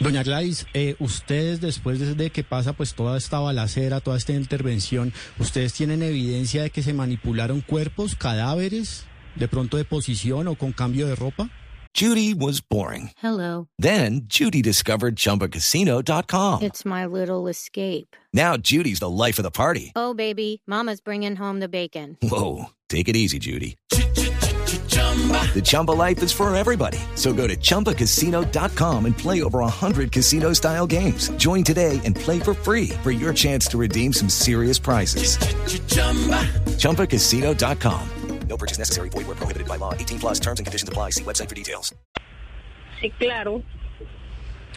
Doña 0.00 0.22
Gladys, 0.22 0.66
eh, 0.74 0.94
ustedes 0.98 1.60
después 1.60 2.16
de, 2.16 2.30
que 2.30 2.44
pasa 2.44 2.74
pues 2.74 2.94
toda 2.94 3.16
esta 3.16 3.38
balacera, 3.38 4.00
toda 4.00 4.18
esta 4.18 4.32
intervención, 4.32 5.12
¿ustedes 5.38 5.72
tienen 5.72 6.02
evidencia 6.02 6.62
de 6.62 6.70
que 6.70 6.82
se 6.82 6.92
manipularon 6.92 7.62
cuerpos, 7.62 8.14
cadáveres, 8.14 9.04
de 9.36 9.48
pronto 9.48 9.76
de 9.76 9.84
posición 9.84 10.48
o 10.48 10.54
con 10.54 10.72
cambio 10.72 11.06
de 11.06 11.14
ropa? 11.14 11.48
Judy 11.94 12.34
was 12.34 12.60
boring. 12.60 13.12
Hello. 13.16 13.68
Then 13.78 14.26
Judy 14.28 14.60
discovered 14.60 15.16
ChumbaCasino.com. 15.16 16.62
It's 16.62 16.84
my 16.84 17.06
little 17.06 17.48
escape. 17.48 18.14
Now 18.34 18.58
Judy's 18.58 19.00
the 19.00 19.08
life 19.08 19.38
of 19.38 19.44
the 19.44 19.50
party. 19.50 19.92
Oh, 19.96 20.12
baby, 20.12 20.60
Mama's 20.66 21.00
bringing 21.00 21.36
home 21.36 21.60
the 21.60 21.70
bacon. 21.70 22.18
Whoa, 22.20 22.66
take 22.90 23.08
it 23.08 23.16
easy, 23.16 23.38
Judy. 23.38 23.78
The 24.96 25.62
Chumba 25.64 25.92
life 25.92 26.22
is 26.22 26.32
for 26.32 26.54
everybody. 26.54 26.98
So 27.14 27.32
go 27.32 27.46
to 27.46 27.56
ChumbaCasino.com 27.56 29.06
and 29.06 29.16
play 29.16 29.42
over 29.42 29.60
100 29.60 30.12
casino 30.12 30.52
style 30.52 30.86
games. 30.86 31.30
Join 31.38 31.64
today 31.64 31.98
and 32.04 32.14
play 32.14 32.38
for 32.38 32.52
free 32.52 32.90
for 33.02 33.10
your 33.10 33.32
chance 33.32 33.66
to 33.68 33.78
redeem 33.78 34.12
some 34.12 34.28
serious 34.28 34.78
prizes. 34.78 35.38
ChumbaCasino.com. 36.76 38.08
No 38.48 38.56
purchase 38.56 38.78
necessary. 38.78 39.08
Void 39.08 39.26
where 39.26 39.36
prohibited 39.36 39.66
by 39.66 39.76
law. 39.76 39.92
18 39.92 40.18
plus 40.18 40.40
terms 40.40 40.60
and 40.60 40.66
conditions 40.66 40.88
apply. 40.88 41.10
See 41.10 41.24
website 41.24 41.48
for 41.48 41.54
details. 41.54 41.94
Sí, 43.00 43.10
claro. 43.18 43.62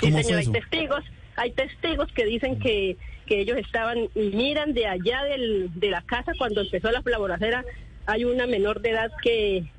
Sí, 0.01 0.11
¿Cómo 0.11 0.23
señor, 0.23 0.39
hay 0.39 0.47
testigos, 0.47 1.03
hay 1.35 1.51
testigos 1.51 2.11
que 2.13 2.25
dicen 2.25 2.59
que, 2.59 2.97
que 3.25 3.41
ellos 3.41 3.57
estaban 3.57 4.09
y 4.15 4.29
miran 4.35 4.73
de 4.73 4.87
allá 4.87 5.23
del, 5.23 5.69
de 5.75 5.89
la 5.89 6.01
casa 6.01 6.33
cuando 6.37 6.61
empezó 6.61 6.89
la 6.91 7.01
balacera, 7.01 7.63
hay 8.05 8.25
una 8.25 8.47
menor 8.47 8.81
de 8.81 8.89
edad 8.89 9.11
que 9.21 9.69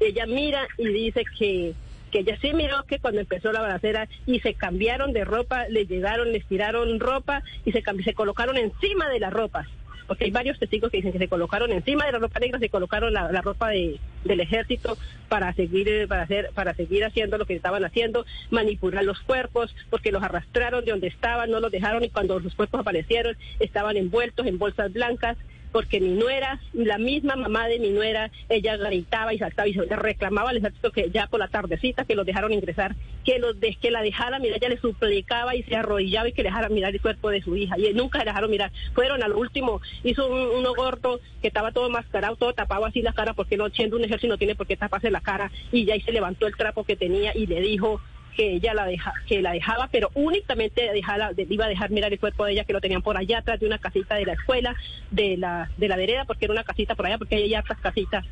ella 0.00 0.26
mira 0.26 0.66
y 0.76 0.88
dice 0.88 1.24
que 1.38 1.74
que 2.10 2.20
ella 2.20 2.38
sí 2.40 2.52
miró 2.54 2.84
que 2.84 2.98
cuando 2.98 3.20
empezó 3.20 3.52
la 3.52 3.60
balacera 3.60 4.08
y 4.26 4.40
se 4.40 4.54
cambiaron 4.54 5.12
de 5.12 5.24
ropa, 5.24 5.68
le 5.68 5.86
llegaron, 5.86 6.32
les 6.32 6.44
tiraron 6.46 7.00
ropa 7.00 7.42
y 7.64 7.72
se, 7.72 7.82
se 7.82 8.14
colocaron 8.14 8.56
encima 8.56 9.08
de 9.08 9.20
la 9.20 9.30
ropa. 9.30 9.66
Porque 10.06 10.24
hay 10.24 10.30
varios 10.30 10.58
testigos 10.58 10.90
que 10.90 10.96
dicen 10.96 11.12
que 11.12 11.18
se 11.18 11.28
colocaron 11.28 11.70
encima 11.70 12.06
de 12.06 12.12
la 12.12 12.18
ropa 12.18 12.40
negra, 12.40 12.58
se 12.58 12.70
colocaron 12.70 13.12
la, 13.12 13.30
la 13.30 13.42
ropa 13.42 13.68
de, 13.68 14.00
del 14.24 14.40
ejército 14.40 14.96
para 15.28 15.52
seguir, 15.52 15.86
eh, 15.86 16.08
para 16.08 16.22
hacer, 16.22 16.50
para 16.54 16.72
seguir 16.72 17.04
haciendo 17.04 17.36
lo 17.36 17.44
que 17.44 17.54
estaban 17.54 17.84
haciendo, 17.84 18.24
manipular 18.50 19.04
los 19.04 19.20
cuerpos, 19.20 19.76
porque 19.90 20.10
los 20.10 20.22
arrastraron 20.22 20.82
de 20.86 20.92
donde 20.92 21.08
estaban, 21.08 21.50
no 21.50 21.60
los 21.60 21.70
dejaron 21.70 22.04
y 22.04 22.08
cuando 22.08 22.40
los 22.40 22.54
cuerpos 22.54 22.80
aparecieron 22.80 23.36
estaban 23.60 23.98
envueltos 23.98 24.46
en 24.46 24.56
bolsas 24.58 24.90
blancas 24.94 25.36
porque 25.72 26.00
mi 26.00 26.10
nuera, 26.10 26.60
la 26.72 26.98
misma 26.98 27.36
mamá 27.36 27.68
de 27.68 27.78
mi 27.78 27.90
nuera, 27.90 28.30
ella 28.48 28.76
gritaba 28.76 29.32
y 29.34 29.38
saltaba 29.38 29.68
y 29.68 29.72
reclamaba 29.74 30.50
al 30.50 30.56
ejército 30.58 30.90
que 30.90 31.10
ya 31.10 31.26
por 31.26 31.40
la 31.40 31.48
tardecita 31.48 32.04
que 32.04 32.14
los 32.14 32.26
dejaron 32.26 32.52
ingresar, 32.52 32.94
que 33.24 33.38
los 33.38 33.58
de, 33.60 33.74
que 33.76 33.90
la 33.90 34.02
dejara 34.02 34.38
mirar, 34.38 34.58
ella 34.58 34.70
le 34.70 34.78
suplicaba 34.80 35.54
y 35.54 35.62
se 35.64 35.76
arrodillaba 35.76 36.28
y 36.28 36.32
que 36.32 36.42
dejara 36.42 36.68
mirar 36.68 36.94
el 36.94 37.00
cuerpo 37.00 37.30
de 37.30 37.42
su 37.42 37.56
hija 37.56 37.78
y 37.78 37.92
nunca 37.94 38.18
le 38.20 38.24
dejaron 38.26 38.50
mirar. 38.50 38.72
Fueron 38.94 39.22
al 39.22 39.32
último, 39.32 39.80
hizo 40.04 40.26
un- 40.28 40.58
uno 40.58 40.74
gordo 40.74 41.20
que 41.42 41.48
estaba 41.48 41.72
todo 41.72 41.90
mascarado, 41.90 42.36
todo 42.36 42.52
tapado 42.52 42.84
así 42.86 43.02
la 43.02 43.12
cara 43.12 43.34
porque 43.34 43.56
no 43.56 43.68
siendo 43.70 43.96
un 43.96 44.04
ejército 44.04 44.32
no 44.32 44.38
tiene 44.38 44.54
por 44.54 44.66
qué 44.66 44.76
taparse 44.76 45.10
la 45.10 45.20
cara 45.20 45.50
y 45.72 45.84
ya 45.84 45.94
ahí 45.94 46.00
se 46.00 46.12
levantó 46.12 46.46
el 46.46 46.56
trapo 46.56 46.84
que 46.84 46.96
tenía 46.96 47.36
y 47.36 47.46
le 47.46 47.60
dijo 47.60 48.00
que 48.38 48.54
ella 48.54 48.72
la 48.72 48.86
deja, 48.86 49.12
que 49.26 49.42
la 49.42 49.50
dejaba, 49.50 49.88
pero 49.90 50.10
únicamente 50.14 50.88
dejala- 50.94 51.32
de- 51.32 51.48
iba 51.50 51.64
a 51.64 51.68
dejar 51.68 51.90
mirar 51.90 52.12
el 52.12 52.20
cuerpo 52.20 52.44
de 52.44 52.52
ella, 52.52 52.62
que 52.64 52.72
lo 52.72 52.80
tenían 52.80 53.02
por 53.02 53.16
allá 53.16 53.38
atrás 53.38 53.58
de 53.58 53.66
una 53.66 53.78
casita 53.78 54.14
de 54.14 54.26
la 54.26 54.34
escuela, 54.34 54.76
de 55.10 55.36
la, 55.36 55.68
de 55.76 55.88
la 55.88 55.96
vereda, 55.96 56.24
porque 56.24 56.44
era 56.44 56.52
una 56.54 56.62
casita 56.62 56.94
por 56.94 57.06
allá, 57.06 57.18
porque 57.18 57.34
hay 57.34 57.52
hartas 57.52 57.78
casitas. 57.80 58.24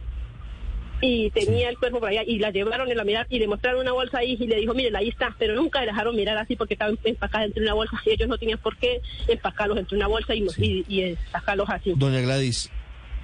Y 1.00 1.30
tenía 1.30 1.68
el 1.68 1.76
cuerpo 1.76 1.98
por 1.98 2.08
allá, 2.08 2.22
y 2.24 2.38
la 2.38 2.52
llevaron 2.52 2.88
en 2.88 2.96
la 2.96 3.02
mirar, 3.04 3.26
y 3.28 3.40
le 3.40 3.48
mostraron 3.48 3.80
una 3.80 3.92
bolsa 3.92 4.18
ahí, 4.18 4.36
y 4.38 4.46
le 4.46 4.54
dijo, 4.56 4.74
mire, 4.74 4.96
ahí 4.96 5.08
está, 5.08 5.34
pero 5.40 5.56
nunca 5.56 5.80
le 5.80 5.86
dejaron 5.86 6.14
mirar 6.14 6.38
así, 6.38 6.54
porque 6.54 6.74
estaba 6.74 6.94
empacada 7.02 7.44
entre 7.44 7.64
una 7.64 7.74
bolsa, 7.74 8.00
y 8.06 8.10
ellos 8.10 8.28
no 8.28 8.38
tenían 8.38 8.58
por 8.58 8.76
qué 8.78 9.00
empacarlos 9.26 9.76
entre 9.76 9.96
una 9.96 10.06
bolsa 10.06 10.36
y, 10.36 10.46
y, 10.58 10.84
y, 10.88 11.00
eh, 11.02 11.16
sacarlos 11.32 11.68
así. 11.68 11.92
Doña 11.96 12.20
Gladys, 12.20 12.70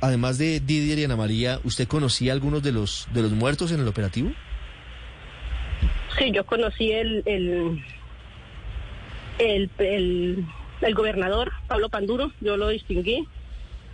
además 0.00 0.36
de 0.36 0.58
Didier 0.58 0.98
y 0.98 1.04
Ana 1.04 1.14
María, 1.16 1.60
¿usted 1.62 1.86
conocía 1.86 2.32
algunos 2.32 2.60
de 2.64 2.72
los 2.72 3.06
de 3.14 3.22
los 3.22 3.30
muertos 3.30 3.70
en 3.70 3.80
el 3.80 3.86
operativo? 3.86 4.32
Sí, 6.18 6.30
yo 6.30 6.44
conocí 6.44 6.92
el 6.92 7.22
el, 7.26 7.82
el, 9.38 9.70
el, 9.78 10.46
el 10.80 10.94
gobernador 10.94 11.52
Pablo 11.68 11.88
Panduro, 11.88 12.32
yo 12.40 12.56
lo 12.56 12.68
distinguí 12.68 13.26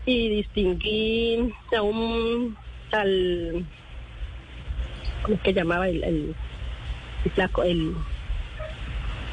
y 0.07 0.29
distinguí 0.29 1.53
a 1.77 1.83
un 1.83 2.57
al 2.93 3.67
¿cómo 5.23 5.37
es 5.37 5.43
que 5.43 5.53
llamaba 5.53 5.89
el, 5.89 6.03
el, 6.03 6.35
el 7.25 7.31
flaco? 7.33 7.63
El 7.63 7.95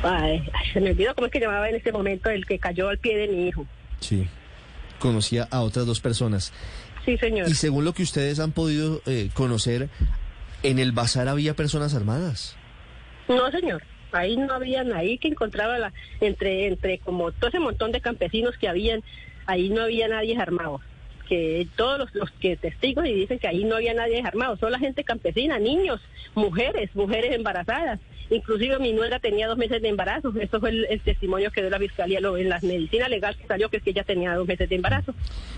ay, 0.03 0.43
ay, 0.53 0.71
se 0.73 0.81
me 0.81 0.91
olvidó 0.91 1.15
cómo 1.15 1.27
es 1.27 1.31
que 1.31 1.39
llamaba 1.39 1.69
en 1.69 1.75
ese 1.75 1.91
momento 1.91 2.29
el 2.29 2.45
que 2.45 2.59
cayó 2.59 2.89
al 2.89 2.97
pie 2.97 3.17
de 3.17 3.27
mi 3.27 3.47
hijo. 3.47 3.65
Sí. 3.99 4.27
Conocía 4.99 5.47
a 5.51 5.61
otras 5.61 5.85
dos 5.85 5.99
personas. 5.99 6.53
Sí, 7.03 7.17
señor. 7.17 7.49
Y 7.49 7.53
según 7.53 7.85
lo 7.85 7.93
que 7.93 8.03
ustedes 8.03 8.39
han 8.39 8.51
podido 8.51 9.01
eh, 9.05 9.29
conocer, 9.33 9.89
en 10.63 10.79
el 10.79 10.91
bazar 10.91 11.27
había 11.27 11.53
personas 11.55 11.93
armadas. 11.93 12.55
No, 13.27 13.51
señor. 13.51 13.83
Ahí 14.11 14.37
no 14.37 14.53
habían, 14.53 14.93
ahí 14.93 15.17
que 15.17 15.27
encontraba 15.27 15.77
la, 15.77 15.93
entre, 16.21 16.67
entre 16.67 16.99
como 16.99 17.31
todo 17.31 17.49
ese 17.49 17.59
montón 17.59 17.91
de 17.91 18.01
campesinos 18.01 18.57
que 18.57 18.69
habían, 18.69 19.03
ahí 19.45 19.69
no 19.69 19.81
había 19.81 20.07
nadie 20.07 20.37
armado. 20.37 20.79
Que 21.27 21.67
todos 21.75 21.97
los, 21.97 22.15
los 22.15 22.31
que 22.31 22.55
testigos 22.55 23.05
y 23.07 23.13
dicen 23.13 23.39
que 23.39 23.47
ahí 23.47 23.63
no 23.63 23.75
había 23.75 23.93
nadie 23.93 24.21
armado, 24.23 24.57
solo 24.57 24.71
la 24.71 24.79
gente 24.79 25.03
campesina, 25.03 25.57
niños, 25.57 25.99
mujeres, 26.35 26.95
mujeres 26.95 27.35
embarazadas. 27.35 27.99
Inclusive 28.29 28.79
mi 28.79 28.93
nuera 28.93 29.19
tenía 29.19 29.47
dos 29.47 29.57
meses 29.57 29.81
de 29.81 29.89
embarazo. 29.89 30.33
Eso 30.39 30.59
fue 30.59 30.69
el, 30.69 30.85
el 30.85 31.01
testimonio 31.01 31.51
que 31.51 31.61
dio 31.61 31.69
la 31.69 31.79
fiscalía 31.79 32.19
lo, 32.19 32.37
en 32.37 32.49
la 32.49 32.59
medicina 32.61 33.09
legal 33.09 33.35
que 33.35 33.47
salió 33.47 33.69
que 33.69 33.77
es 33.77 33.83
que 33.83 33.89
ella 33.89 34.03
tenía 34.03 34.35
dos 34.35 34.47
meses 34.47 34.69
de 34.69 34.75
embarazo. 34.75 35.13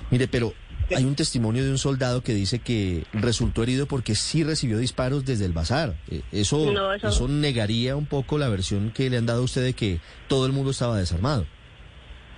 Mire, 0.10 0.28
pero 0.28 0.54
hay 0.96 1.04
un 1.06 1.16
testimonio 1.16 1.64
de 1.64 1.72
un 1.72 1.78
soldado 1.78 2.22
que 2.22 2.34
dice 2.34 2.60
que 2.60 3.04
resultó 3.14 3.64
herido 3.64 3.86
porque 3.88 4.16
sí 4.16 4.44
recibió 4.44 4.78
disparos 4.78 5.26
desde 5.26 5.46
el 5.46 5.52
bazar. 5.54 5.96
Eh, 6.10 6.22
Eso, 6.32 6.72
No, 6.72 6.94
eso- 6.94 7.08
eso 7.10 7.28
negaría 7.28 7.96
un 7.96 8.06
poco 8.06 8.38
la 8.38 8.50
versión 8.50 8.92
que 8.92 9.10
le 9.10 9.18
han 9.18 9.26
dado 9.26 9.42
a 9.42 9.44
usted 9.46 9.64
de 9.64 9.74
que 9.74 10.00
todo 10.28 10.46
el 10.46 10.52
mundo 10.54 10.72
estaba 10.72 10.98
desarmado. 10.98 11.46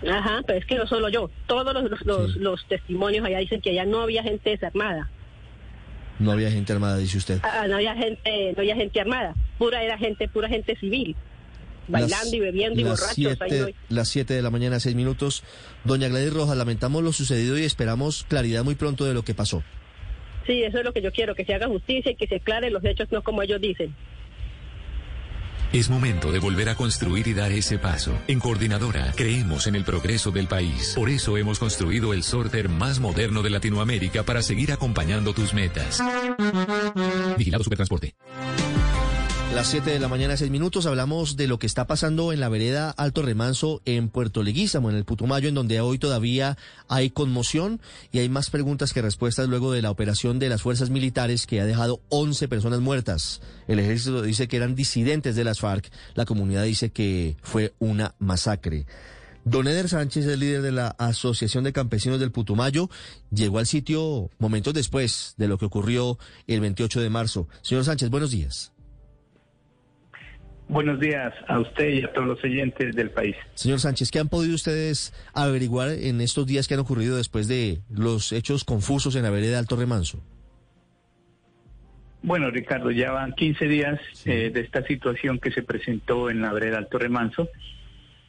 Ajá, 0.09 0.41
pero 0.47 0.59
es 0.59 0.65
que 0.65 0.75
no 0.75 0.87
solo 0.87 1.09
yo, 1.09 1.29
todos 1.47 1.73
los, 1.73 1.89
los, 1.89 2.05
los, 2.05 2.33
Sí. 2.33 2.39
los 2.39 2.65
testimonios 2.67 3.25
allá 3.25 3.39
dicen 3.39 3.59
que 3.61 3.71
allá 3.71 3.85
no 3.85 3.99
había 4.01 4.23
gente 4.23 4.49
desarmada. 4.51 5.09
No 6.19 6.31
había 6.31 6.51
gente 6.51 6.71
armada, 6.73 6.97
dice 6.97 7.17
usted. 7.17 7.39
Ah, 7.43 7.65
no 7.67 7.75
había 7.75 7.95
gente, 7.95 8.53
no 8.55 8.59
había 8.61 8.75
gente 8.75 8.99
armada, 8.99 9.35
pura 9.57 9.83
era 9.83 9.97
gente, 9.97 10.27
pura 10.27 10.47
gente 10.49 10.75
civil, 10.77 11.15
bailando 11.89 12.25
Las- 12.25 12.33
y 12.33 12.39
bebiendo 12.39 12.79
y 12.79 12.83
las 12.83 12.99
borrachos. 12.99 13.17
ahí 13.41 13.49
siete- 13.49 13.75
las 13.89 14.07
7 14.09 14.33
de 14.33 14.41
la 14.41 14.49
mañana, 14.49 14.79
6 14.79 14.95
minutos. 14.95 15.43
Doña 15.83 16.07
Gladys 16.07 16.33
Rojas, 16.33 16.55
lamentamos 16.57 17.03
lo 17.03 17.11
sucedido 17.13 17.57
y 17.57 17.63
esperamos 17.63 18.25
claridad 18.27 18.63
muy 18.63 18.75
pronto 18.75 19.05
de 19.05 19.13
lo 19.13 19.23
que 19.23 19.33
pasó. 19.33 19.63
Sí, 20.47 20.63
eso 20.63 20.79
es 20.79 20.83
lo 20.85 20.93
que 20.93 21.01
yo 21.01 21.11
quiero, 21.11 21.35
que 21.35 21.45
se 21.45 21.53
haga 21.53 21.67
justicia 21.67 22.11
y 22.11 22.15
que 22.15 22.25
se 22.27 22.37
aclaren 22.37 22.73
los 22.73 22.83
hechos, 22.83 23.07
no 23.11 23.21
como 23.23 23.41
ellos 23.43 23.61
dicen. 23.61 23.93
Es 25.71 25.87
momento 25.91 26.31
de 26.31 26.39
volver 26.39 26.67
a 26.69 26.73
construir 26.75 27.27
y 27.27 27.35
dar 27.35 27.51
ese 27.51 27.77
paso. 27.77 28.17
En 28.27 28.39
Coordinadora 28.39 29.13
creemos 29.15 29.67
en 29.67 29.75
el 29.75 29.83
progreso 29.83 30.31
del 30.31 30.47
país. 30.47 30.93
Por 30.95 31.11
eso 31.11 31.37
hemos 31.37 31.59
construido 31.59 32.15
el 32.15 32.23
sorter 32.23 32.69
más 32.69 32.99
moderno 32.99 33.43
de 33.43 33.51
Latinoamérica 33.51 34.23
para 34.23 34.41
seguir 34.41 34.71
acompañando 34.71 35.31
tus 35.33 35.53
metas. 35.53 36.01
Vigilado 37.37 37.63
Supertransporte. 37.63 38.15
Las 39.53 39.67
7 39.67 39.89
de 39.89 39.99
la 39.99 40.07
mañana, 40.07 40.37
6 40.37 40.51
minutos, 40.51 40.85
hablamos 40.85 41.35
de 41.35 41.47
lo 41.47 41.57
que 41.57 41.65
está 41.65 41.87
pasando 41.87 42.31
en 42.31 42.39
la 42.39 42.49
vereda 42.49 42.91
Alto 42.91 43.23
Remanso 43.23 43.81
en 43.83 44.07
Puerto 44.07 44.43
Leguízamo, 44.43 44.91
en 44.91 44.95
el 44.95 45.05
Putumayo, 45.05 45.49
en 45.49 45.55
donde 45.55 45.81
hoy 45.81 45.97
todavía 45.97 46.55
hay 46.87 47.09
conmoción 47.09 47.81
y 48.11 48.19
hay 48.19 48.29
más 48.29 48.51
preguntas 48.51 48.93
que 48.93 49.01
respuestas 49.01 49.49
luego 49.49 49.73
de 49.73 49.81
la 49.81 49.89
operación 49.89 50.37
de 50.37 50.49
las 50.49 50.61
fuerzas 50.61 50.91
militares 50.91 51.47
que 51.47 51.59
ha 51.59 51.65
dejado 51.65 51.99
11 52.09 52.47
personas 52.47 52.79
muertas. 52.79 53.41
El 53.67 53.79
ejército 53.79 54.21
dice 54.21 54.47
que 54.47 54.55
eran 54.55 54.75
disidentes 54.75 55.35
de 55.35 55.43
las 55.43 55.59
FARC, 55.59 55.91
la 56.13 56.25
comunidad 56.25 56.63
dice 56.63 56.91
que 56.91 57.35
fue 57.41 57.73
una 57.79 58.13
masacre. 58.19 58.85
Don 59.45 59.67
Eder 59.67 59.89
Sánchez 59.89 60.27
es 60.27 60.37
líder 60.37 60.61
de 60.61 60.71
la 60.71 60.89
Asociación 60.99 61.63
de 61.63 61.73
Campesinos 61.73 62.19
del 62.19 62.31
Putumayo. 62.31 62.89
Llegó 63.31 63.57
al 63.57 63.65
sitio 63.65 64.29
momentos 64.37 64.75
después 64.75 65.33
de 65.37 65.47
lo 65.47 65.57
que 65.57 65.65
ocurrió 65.65 66.19
el 66.45 66.59
28 66.59 67.01
de 67.01 67.09
marzo. 67.09 67.47
Señor 67.61 67.83
Sánchez, 67.83 68.09
buenos 68.09 68.29
días. 68.29 68.73
Buenos 70.69 70.99
días 70.99 71.33
a 71.47 71.59
usted 71.59 71.89
y 71.89 72.03
a 72.03 72.13
todos 72.13 72.27
los 72.27 72.43
oyentes 72.43 72.95
del 72.95 73.09
país. 73.09 73.35
Señor 73.55 73.79
Sánchez, 73.79 74.11
¿qué 74.11 74.19
han 74.19 74.29
podido 74.29 74.53
ustedes 74.53 75.15
averiguar 75.33 75.89
en 75.89 76.21
estos 76.21 76.45
días 76.45 76.67
que 76.67 76.75
han 76.75 76.79
ocurrido 76.79 77.17
después 77.17 77.47
de 77.47 77.79
los 77.89 78.31
hechos 78.31 78.65
confusos 78.65 79.15
en 79.15 79.23
la 79.23 79.31
vereda 79.31 79.57
Alto 79.57 79.75
Remanso? 79.75 80.23
Bueno, 82.21 82.51
Ricardo, 82.51 82.91
ya 82.91 83.11
van 83.11 83.33
15 83.33 83.67
días 83.67 83.99
eh, 84.25 84.51
de 84.53 84.61
esta 84.61 84.83
situación 84.83 85.39
que 85.39 85.49
se 85.49 85.63
presentó 85.63 86.29
en 86.29 86.39
la 86.39 86.53
vereda 86.53 86.77
Alto 86.77 86.99
Remanso. 86.99 87.49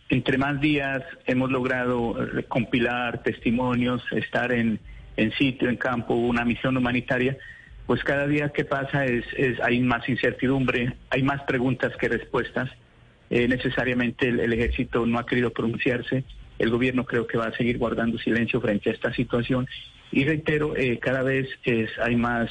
Entre 0.08 0.38
más 0.38 0.62
días 0.62 1.02
hemos 1.26 1.50
logrado 1.50 2.16
compilar 2.48 3.22
testimonios, 3.22 4.02
estar 4.12 4.50
en, 4.52 4.80
en 5.18 5.30
sitio, 5.32 5.68
en 5.68 5.76
campo, 5.76 6.14
una 6.14 6.46
misión 6.46 6.74
humanitaria 6.78 7.36
pues 7.90 8.04
cada 8.04 8.28
día 8.28 8.50
que 8.50 8.64
pasa 8.64 9.04
es, 9.04 9.24
hay 9.64 9.80
más 9.80 10.08
incertidumbre, 10.08 10.94
hay 11.10 11.24
más 11.24 11.42
preguntas 11.42 11.90
que 11.96 12.08
respuestas. 12.08 12.70
Eh, 13.30 13.48
necesariamente 13.48 14.28
el, 14.28 14.52
ejército 14.52 15.04
no 15.06 15.18
ha 15.18 15.26
querido 15.26 15.50
pronunciarse, 15.50 16.22
el 16.60 16.70
gobierno 16.70 17.04
creo 17.04 17.26
que 17.26 17.36
va 17.36 17.46
a 17.46 17.56
seguir 17.56 17.78
guardando 17.78 18.16
silencio 18.18 18.60
frente 18.60 18.90
a 18.90 18.92
esta 18.92 19.12
situación. 19.12 19.66
Y 20.12 20.24
reitero, 20.24 20.76
eh, 20.76 21.00
cada 21.00 21.24
vez 21.24 21.48
es, 21.64 21.90
hay 21.98 22.14
más, 22.14 22.48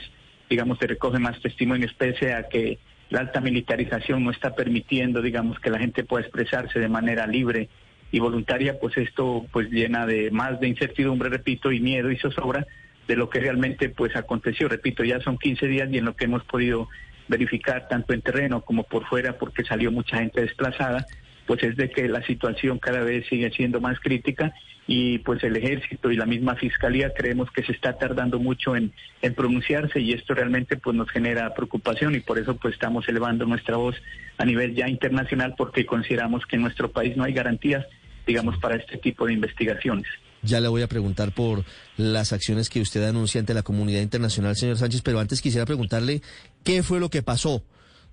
digamos, 0.50 0.78
se 0.78 0.88
recoge 0.88 1.20
más 1.20 1.40
testimonio, 1.42 1.88
pese 1.98 2.34
a 2.34 2.50
que 2.50 2.78
la 3.10 3.22
alta 3.22 3.40
militarización 3.40 4.26
no 4.26 4.32
está 4.32 4.56
permitiendo, 4.56 5.22
digamos, 5.22 5.58
que 5.62 5.70
la 5.70 5.80
gente 5.80 6.04
pueda 6.04 6.24
expresarse 6.24 6.80
de 6.80 6.90
manera 6.90 7.26
libre 7.28 7.70
y 8.12 8.20
voluntaria, 8.20 8.78
pues 8.78 8.98
esto 8.98 9.46
pues 9.54 9.70
llena 9.70 10.06
de 10.06 10.32
más 10.32 10.60
de 10.60 10.68
incertidumbre, 10.68 11.30
repito, 11.30 11.72
y 11.72 11.80
miedo 11.80 12.12
y 12.12 12.18
zozobra 12.18 12.68
de 13.10 13.16
lo 13.16 13.28
que 13.28 13.40
realmente 13.40 13.90
pues 13.90 14.16
aconteció. 14.16 14.70
Repito, 14.70 15.04
ya 15.04 15.20
son 15.20 15.40
15 15.40 15.66
días 15.66 15.90
y 15.92 15.98
en 15.98 16.06
lo 16.06 16.16
que 16.16 16.26
hemos 16.26 16.44
podido 16.44 16.88
verificar 17.28 17.88
tanto 17.88 18.14
en 18.14 18.22
terreno 18.22 18.62
como 18.62 18.84
por 18.84 19.06
fuera, 19.08 19.40
porque 19.40 19.64
salió 19.64 19.92
mucha 19.92 20.18
gente 20.18 20.42
desplazada, 20.42 21.08
pues 21.48 21.64
es 21.64 21.76
de 21.76 21.90
que 21.90 22.08
la 22.08 22.24
situación 22.24 22.78
cada 22.78 23.02
vez 23.02 23.26
sigue 23.28 23.50
siendo 23.50 23.82
más 23.82 24.00
crítica 24.00 24.54
y 24.86 25.18
pues 25.20 25.44
el 25.44 25.58
ejército 25.58 26.12
y 26.12 26.18
la 26.18 26.28
misma 26.28 26.56
fiscalía 26.56 27.12
creemos 27.12 27.50
que 27.50 27.64
se 27.64 27.72
está 27.72 27.98
tardando 27.98 28.38
mucho 28.38 28.76
en, 28.76 28.94
en 29.24 29.34
pronunciarse 29.34 30.00
y 30.00 30.14
esto 30.14 30.36
realmente 30.36 30.78
pues 30.78 30.96
nos 30.96 31.10
genera 31.10 31.56
preocupación 31.56 32.14
y 32.14 32.20
por 32.20 32.38
eso 32.38 32.58
pues 32.58 32.76
estamos 32.76 33.10
elevando 33.10 33.48
nuestra 33.48 33.78
voz 33.78 33.96
a 34.38 34.46
nivel 34.46 34.76
ya 34.76 34.88
internacional 34.88 35.56
porque 35.58 35.88
consideramos 35.88 36.46
que 36.46 36.58
en 36.58 36.62
nuestro 36.62 36.92
país 36.92 37.18
no 37.18 37.24
hay 37.24 37.34
garantías 37.34 37.88
digamos 38.28 38.60
para 38.60 38.76
este 38.76 38.98
tipo 38.98 39.26
de 39.26 39.34
investigaciones. 39.34 40.08
Ya 40.42 40.62
le 40.62 40.68
voy 40.68 40.82
a 40.82 40.88
preguntar 40.88 41.34
por 41.34 41.66
las 41.98 42.32
acciones 42.32 42.70
que 42.70 42.82
usted 42.82 43.04
anuncia 43.04 43.40
ante 43.40 43.54
la 43.54 43.64
comunidad 43.64 44.02
internacional, 44.02 44.56
señor 44.56 44.78
Sánchez, 44.78 45.02
pero 45.02 45.20
antes 45.20 45.42
quisiera 45.42 45.66
preguntarle 45.66 46.22
qué 46.64 46.82
fue 46.84 47.00
lo 47.00 47.10
que 47.10 47.22
pasó, 47.24 47.64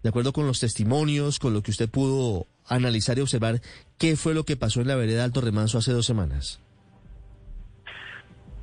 de 0.03 0.09
acuerdo 0.09 0.33
con 0.33 0.47
los 0.47 0.61
testimonios, 0.61 1.39
con 1.39 1.55
lo 1.55 1.63
que 1.63 1.71
usted 1.71 1.89
pudo 1.89 2.47
analizar 2.67 3.19
y 3.19 3.21
observar, 3.21 3.61
qué 3.99 4.17
fue 4.17 4.35
lo 4.35 4.45
que 4.45 4.57
pasó 4.57 4.81
en 4.81 4.89
la 4.89 4.97
vereda 4.97 5.25
Alto 5.25 5.41
Remanso 5.41 5.79
hace 5.79 5.93
dos 5.93 6.07
semanas. 6.07 6.61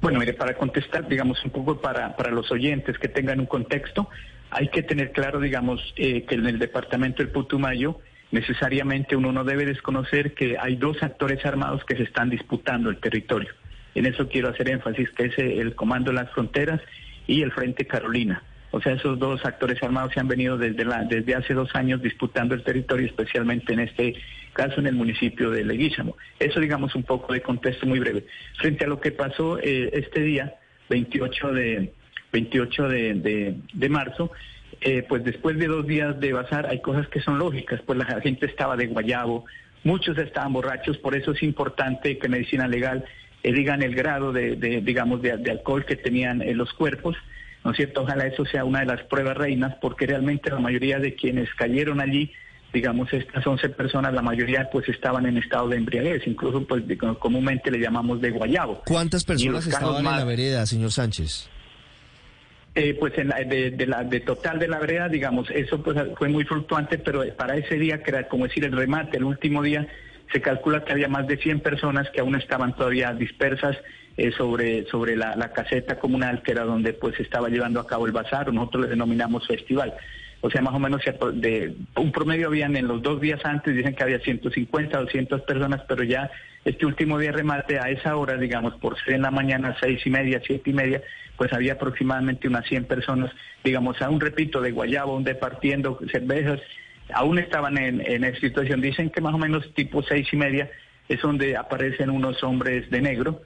Bueno, 0.01 0.19
mire, 0.19 0.33
para 0.33 0.57
contestar, 0.57 1.07
digamos, 1.07 1.43
un 1.45 1.51
poco 1.51 1.79
para, 1.79 2.17
para 2.17 2.29
los 2.29 2.51
oyentes 2.51 2.97
que 2.99 3.07
tengan 3.07 3.39
un 3.39 3.45
contexto, 3.45 4.09
hay 4.51 4.67
que 4.67 4.83
tener 4.83 5.13
claro, 5.13 5.39
digamos, 5.39 5.93
eh, 5.95 6.25
que 6.25 6.35
en 6.35 6.45
el 6.45 6.59
departamento 6.59 7.23
del 7.23 7.31
Putumayo, 7.31 7.99
necesariamente 8.33 9.15
uno 9.15 9.31
no 9.31 9.43
debe 9.43 9.63
desconocer 9.63 10.33
que 10.33 10.57
hay 10.59 10.75
dos 10.75 11.01
actores 11.03 11.45
armados 11.45 11.85
que 11.85 11.95
se 11.95 12.01
están 12.01 12.31
disputando 12.31 12.89
el 12.89 12.97
territorio. 12.97 13.53
En 13.93 14.07
eso 14.07 14.27
quiero 14.27 14.49
hacer 14.49 14.69
énfasis, 14.69 15.11
que 15.11 15.25
es 15.25 15.37
el 15.37 15.75
Comando 15.75 16.11
de 16.11 16.17
las 16.17 16.31
Fronteras 16.31 16.81
y 17.27 17.43
el 17.43 17.51
Frente 17.51 17.85
Carolina. 17.85 18.41
O 18.71 18.81
sea, 18.81 18.93
esos 18.93 19.19
dos 19.19 19.45
actores 19.45 19.81
armados 19.83 20.13
se 20.13 20.19
han 20.19 20.27
venido 20.27 20.57
desde, 20.57 20.83
la, 20.83 21.03
desde 21.03 21.35
hace 21.35 21.53
dos 21.53 21.69
años 21.75 22.01
disputando 22.01 22.55
el 22.55 22.63
territorio, 22.63 23.05
especialmente 23.05 23.71
en 23.71 23.81
este 23.81 24.15
caso 24.53 24.79
en 24.79 24.87
el 24.87 24.95
municipio 24.95 25.51
de 25.51 25.63
Leguízamo. 25.63 26.17
Eso, 26.39 26.59
digamos, 26.59 26.95
un 26.95 27.03
poco 27.03 27.33
de 27.33 27.41
contexto 27.43 27.85
muy 27.85 27.99
breve. 27.99 28.25
Frente 28.57 28.85
a 28.85 28.87
lo 28.87 28.99
que 28.99 29.11
pasó 29.11 29.59
eh, 29.59 29.91
este 29.93 30.21
día, 30.21 30.55
28 30.89 31.51
de, 31.53 31.93
28 32.31 32.87
de, 32.89 33.55
de 33.73 33.89
marzo, 33.89 34.31
eh, 34.85 35.05
pues 35.07 35.23
después 35.23 35.57
de 35.57 35.67
dos 35.67 35.87
días 35.87 36.19
de 36.19 36.33
bazar 36.33 36.67
hay 36.67 36.81
cosas 36.81 37.07
que 37.07 37.21
son 37.21 37.39
lógicas, 37.39 37.79
pues 37.85 37.97
la 37.97 38.19
gente 38.19 38.45
estaba 38.45 38.75
de 38.75 38.87
guayabo, 38.87 39.45
muchos 39.85 40.17
estaban 40.17 40.51
borrachos, 40.51 40.97
por 40.97 41.15
eso 41.15 41.31
es 41.31 41.41
importante 41.41 42.17
que 42.17 42.27
medicina 42.27 42.67
legal 42.67 43.05
eh, 43.43 43.53
digan 43.53 43.81
el 43.81 43.95
grado 43.95 44.33
de, 44.33 44.55
digamos, 44.83 45.21
de, 45.21 45.31
alcohol 45.31 45.85
que 45.85 45.95
tenían 45.95 46.41
en 46.41 46.57
los 46.57 46.73
cuerpos, 46.73 47.15
¿no 47.63 47.71
es 47.71 47.77
cierto? 47.77 48.01
Ojalá 48.01 48.27
eso 48.27 48.43
sea 48.45 48.65
una 48.65 48.81
de 48.81 48.87
las 48.87 49.03
pruebas 49.03 49.37
reinas, 49.37 49.73
porque 49.81 50.05
realmente 50.05 50.49
la 50.49 50.59
mayoría 50.59 50.99
de 50.99 51.15
quienes 51.15 51.47
cayeron 51.55 52.01
allí, 52.01 52.33
digamos, 52.73 53.13
estas 53.13 53.47
11 53.47 53.69
personas, 53.69 54.13
la 54.13 54.21
mayoría 54.21 54.69
pues 54.69 54.89
estaban 54.89 55.25
en 55.27 55.37
estado 55.37 55.69
de 55.69 55.77
embriaguez, 55.77 56.27
incluso 56.27 56.67
pues 56.67 56.83
comúnmente 57.19 57.71
le 57.71 57.79
llamamos 57.79 58.19
de 58.19 58.31
guayabo. 58.31 58.81
¿Cuántas 58.85 59.23
personas 59.23 59.65
estaban 59.65 60.05
en 60.05 60.11
la 60.11 60.25
vereda, 60.25 60.65
señor 60.65 60.91
Sánchez? 60.91 61.52
Eh, 62.75 62.95
pues 62.99 63.15
en 63.19 63.27
de, 63.27 63.85
la, 63.85 64.03
de 64.03 64.19
total 64.21 64.57
de 64.57 64.67
la 64.67 64.79
vereda, 64.79 65.07
digamos, 65.07 65.47
eso 65.51 65.83
pues 65.83 65.95
fue 66.17 66.27
muy 66.27 66.43
fluctuante, 66.43 66.97
pero 66.97 67.23
para 67.35 67.55
ese 67.55 67.75
día, 67.75 68.01
que 68.01 68.09
era 68.09 68.27
como 68.27 68.47
decir 68.47 68.65
el 68.65 68.71
remate, 68.71 69.17
el 69.17 69.25
último 69.25 69.61
día, 69.61 69.87
se 70.31 70.41
calcula 70.41 70.83
que 70.83 70.91
había 70.91 71.07
más 71.07 71.27
de 71.27 71.37
100 71.37 71.59
personas 71.59 72.09
que 72.09 72.21
aún 72.21 72.35
estaban 72.35 72.75
todavía 72.75 73.13
dispersas 73.13 73.77
eh, 74.17 74.31
sobre, 74.31 74.85
sobre 74.85 75.15
la, 75.15 75.35
la, 75.35 75.51
caseta 75.53 75.99
comunal, 75.99 76.41
que 76.41 76.51
era 76.51 76.63
donde 76.63 76.93
pues 76.93 77.15
se 77.15 77.21
estaba 77.21 77.49
llevando 77.49 77.79
a 77.79 77.85
cabo 77.85 78.07
el 78.07 78.11
bazar, 78.11 78.51
nosotros 78.51 78.85
le 78.85 78.89
denominamos 78.89 79.45
festival. 79.45 79.93
O 80.41 80.49
sea, 80.49 80.61
más 80.61 80.73
o 80.73 80.79
menos 80.79 81.01
de 81.35 81.75
un 81.95 82.11
promedio 82.11 82.47
habían 82.47 82.75
en 82.75 82.87
los 82.87 83.01
dos 83.01 83.21
días 83.21 83.39
antes, 83.45 83.75
dicen 83.75 83.95
que 83.95 84.03
había 84.03 84.19
150, 84.19 84.99
200 84.99 85.41
personas, 85.41 85.81
pero 85.87 86.03
ya 86.03 86.29
este 86.65 86.85
último 86.85 87.19
día 87.19 87.31
remate 87.31 87.79
a 87.79 87.89
esa 87.89 88.15
hora, 88.15 88.37
digamos, 88.37 88.75
por 88.75 88.97
ser 89.03 89.15
en 89.15 89.23
la 89.23 89.31
mañana, 89.31 89.75
seis 89.81 90.01
y 90.05 90.09
media, 90.09 90.41
siete 90.45 90.69
y 90.69 90.73
media, 90.73 91.01
pues 91.35 91.51
había 91.51 91.73
aproximadamente 91.73 92.47
unas 92.47 92.65
100 92.67 92.85
personas, 92.85 93.31
digamos, 93.63 94.01
aún 94.01 94.19
repito, 94.19 94.61
de 94.61 94.71
Guayabo, 94.71 95.13
aún 95.13 95.23
departiendo 95.23 95.99
cervezas, 96.11 96.61
aún 97.13 97.39
estaban 97.39 97.77
en, 97.77 98.01
en 98.01 98.23
esa 98.23 98.39
situación. 98.39 98.81
Dicen 98.81 99.09
que 99.09 99.21
más 99.21 99.33
o 99.33 99.37
menos 99.37 99.73
tipo 99.73 100.03
seis 100.03 100.27
y 100.31 100.37
media 100.37 100.69
es 101.09 101.21
donde 101.21 101.57
aparecen 101.57 102.09
unos 102.09 102.41
hombres 102.43 102.89
de 102.89 103.01
negro, 103.01 103.41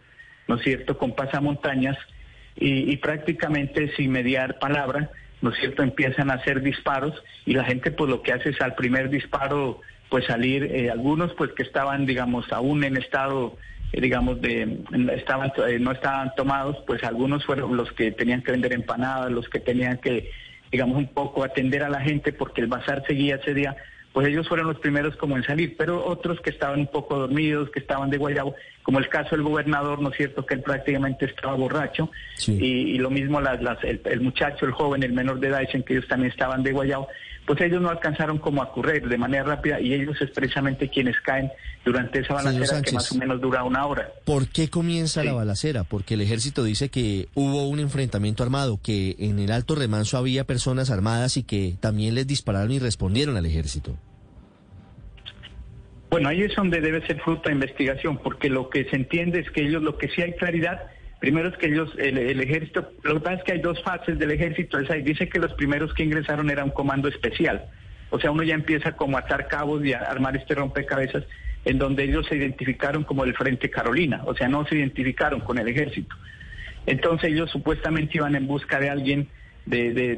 ¿no 0.48 0.56
es 0.56 0.64
cierto?, 0.64 0.98
con 0.98 1.16
pasamontañas 1.16 1.98
y, 2.56 2.92
y 2.92 2.98
prácticamente 2.98 3.92
sin 3.96 4.12
mediar 4.12 4.60
palabra, 4.60 5.10
¿no 5.42 5.50
es 5.50 5.60
cierto?, 5.60 5.82
empiezan 5.82 6.30
a 6.30 6.36
hacer 6.36 6.62
disparos 6.62 7.14
y 7.46 7.54
la 7.54 7.64
gente 7.64 7.92
pues 7.92 8.10
lo 8.10 8.22
que 8.22 8.34
hace 8.34 8.50
es 8.50 8.62
al 8.62 8.76
primer 8.76 9.10
disparo 9.10 9.82
pues 10.10 10.26
salir, 10.26 10.63
eh, 10.63 10.89
algunos 10.89 11.34
pues 11.34 11.52
que 11.52 11.63
estaban, 11.63 12.06
digamos, 12.06 12.52
aún 12.52 12.84
en 12.84 12.98
estado 12.98 13.58
eh, 13.93 14.02
digamos, 14.02 14.41
de, 14.41 14.80
estaban, 15.15 15.52
eh, 15.67 15.80
no 15.80 15.91
estaban 15.91 16.34
tomados, 16.36 16.78
pues 16.86 17.04
algunos 17.04 17.46
fueron 17.46 17.78
los 17.78 17.91
que 17.93 18.12
tenían 18.12 18.41
que 18.41 18.52
vender 18.52 18.74
empanadas, 18.74 19.32
los 19.32 19.48
que 19.48 19.60
tenían 19.60 19.98
que, 19.98 20.30
digamos, 20.72 20.98
un 20.98 21.08
poco 21.08 21.43
atender 21.43 21.84
a 21.84 21.89
la 21.89 22.02
gente 22.02 22.34
porque 22.34 22.62
el 22.62 22.67
bazar 22.67 23.04
seguía 23.08 23.36
ese 23.36 23.54
día, 23.54 23.78
pues 24.12 24.28
ellos 24.28 24.48
fueron 24.48 24.67
los 24.67 24.80
primeros 24.80 25.15
como 25.15 25.38
en 25.38 25.43
salir, 25.43 25.76
pero 25.78 26.06
otros 26.06 26.41
que 26.41 26.50
estaban 26.50 26.80
un 26.80 26.88
poco 26.88 27.17
dormidos, 27.17 27.70
que 27.70 27.80
estaban 27.80 28.10
de 28.10 28.17
guayabo, 28.17 28.56
como 28.84 29.00
el 29.00 29.08
caso 29.10 29.36
del 29.36 29.43
gobernador, 29.43 30.02
¿no 30.02 30.10
es 30.10 30.17
cierto?, 30.17 30.46
que 30.46 30.56
él 30.56 30.62
prácticamente 30.62 31.26
estaba 31.26 31.54
borracho, 31.54 32.10
y, 32.48 32.98
lo 32.98 33.10
mismo 33.10 33.39
las, 33.39 33.62
las, 33.62 33.82
el, 33.84 34.02
el, 34.06 34.22
muchacho, 34.22 34.65
el 34.65 34.72
joven, 34.72 35.04
el 35.04 35.13
menor 35.13 35.39
de 35.39 35.50
edad, 35.50 35.60
dicen 35.60 35.84
que 35.84 35.93
ellos 35.93 36.08
también 36.08 36.32
estaban 36.32 36.63
de 36.63 36.72
guayabo, 36.72 37.08
pues 37.48 37.62
ellos 37.62 37.82
no 37.82 37.90
alcanzaron 37.90 38.40
como 38.40 38.62
a 38.62 38.74
correr 38.74 39.08
de 39.08 39.18
manera 39.18 39.46
rápida 39.46 39.80
y 39.80 39.94
ellos 39.94 40.22
es 40.22 40.30
precisamente 40.32 40.90
quienes 40.90 41.16
caen 41.22 41.50
durante 41.86 42.20
esa 42.20 42.34
balacera 42.34 42.82
que 42.82 42.92
más 42.92 43.10
o 43.14 43.16
menos 43.16 43.40
dura 43.40 43.64
una 43.64 43.86
hora. 43.86 44.12
¿Por 44.26 44.50
qué 44.50 44.70
comienza 44.70 45.24
la 45.24 45.32
balacera? 45.32 45.86
Porque 45.86 46.16
el 46.16 46.22
ejército 46.22 46.66
dice 46.66 46.90
que 46.90 47.30
hubo 47.36 47.70
un 47.70 47.80
enfrentamiento 47.80 48.44
armado, 48.44 48.82
que 48.84 49.16
en 49.20 49.40
el 49.40 49.54
Alto 49.54 49.76
Remanso 49.76 50.18
había 50.18 50.44
personas 50.44 50.92
armadas 50.92 51.38
y 51.38 51.44
que 51.44 51.76
también 51.80 52.16
les 52.16 52.28
dispararon 52.28 52.70
y 52.72 52.80
respondieron 52.80 53.38
al 53.38 53.46
ejército. 53.46 53.96
Bueno, 56.10 56.28
ahí 56.28 56.42
es 56.42 56.54
donde 56.54 56.82
debe 56.82 57.06
ser 57.08 57.22
fruto 57.22 57.48
de 57.48 57.56
investigación, 57.56 58.18
porque 58.18 58.50
lo 58.50 58.70
que 58.70 58.84
se 58.90 58.98
entiende 58.98 59.40
es 59.40 59.50
que 59.52 59.62
ellos, 59.62 59.82
lo 59.82 59.98
que 59.98 60.10
sí 60.10 60.22
hay 60.22 60.34
claridad, 60.34 60.88
Primero 61.20 61.50
es 61.50 61.58
que 61.58 61.68
ellos, 61.68 61.92
el, 61.98 62.40
ejército, 62.40 62.92
lo 63.04 63.16
que 63.16 63.20
pasa 63.22 63.38
es 63.38 63.44
que 63.44 63.52
hay 63.54 63.60
dos 63.60 63.82
fases 63.82 64.20
del 64.20 64.32
ejército. 64.32 64.78
dice 64.78 65.28
que 65.28 65.40
los 65.40 65.54
primeros 65.54 65.94
que 65.94 66.04
ingresaron 66.04 66.50
era 66.50 66.64
un 66.64 66.70
comando 66.70 67.08
especial. 67.08 67.66
O 68.10 68.20
sea, 68.20 68.32
uno 68.32 68.44
ya 68.44 68.54
empieza 68.54 68.92
como 68.94 69.18
a 69.18 69.22
atar 69.22 69.48
cabos 69.48 69.84
y 69.84 69.94
a 69.94 70.00
armar 70.00 70.38
este 70.38 70.54
rompecabezas 70.54 71.24
en 71.66 71.80
donde 71.80 72.04
ellos 72.04 72.28
se 72.28 72.36
identificaron 72.36 73.04
como 73.04 73.24
el 73.24 73.36
Frente 73.36 73.70
Carolina. 73.70 74.22
O 74.26 74.36
sea, 74.36 74.48
no 74.48 74.66
se 74.68 74.76
identificaron 74.76 75.42
con 75.42 75.58
el 75.58 75.68
ejército. 75.68 76.16
Entonces 76.86 77.32
ellos 77.32 77.50
supuestamente 77.52 78.18
iban 78.18 78.36
en 78.36 78.48
busca 78.48 78.80
de 78.80 78.90
alguien 78.90 79.28
de, 79.66 80.16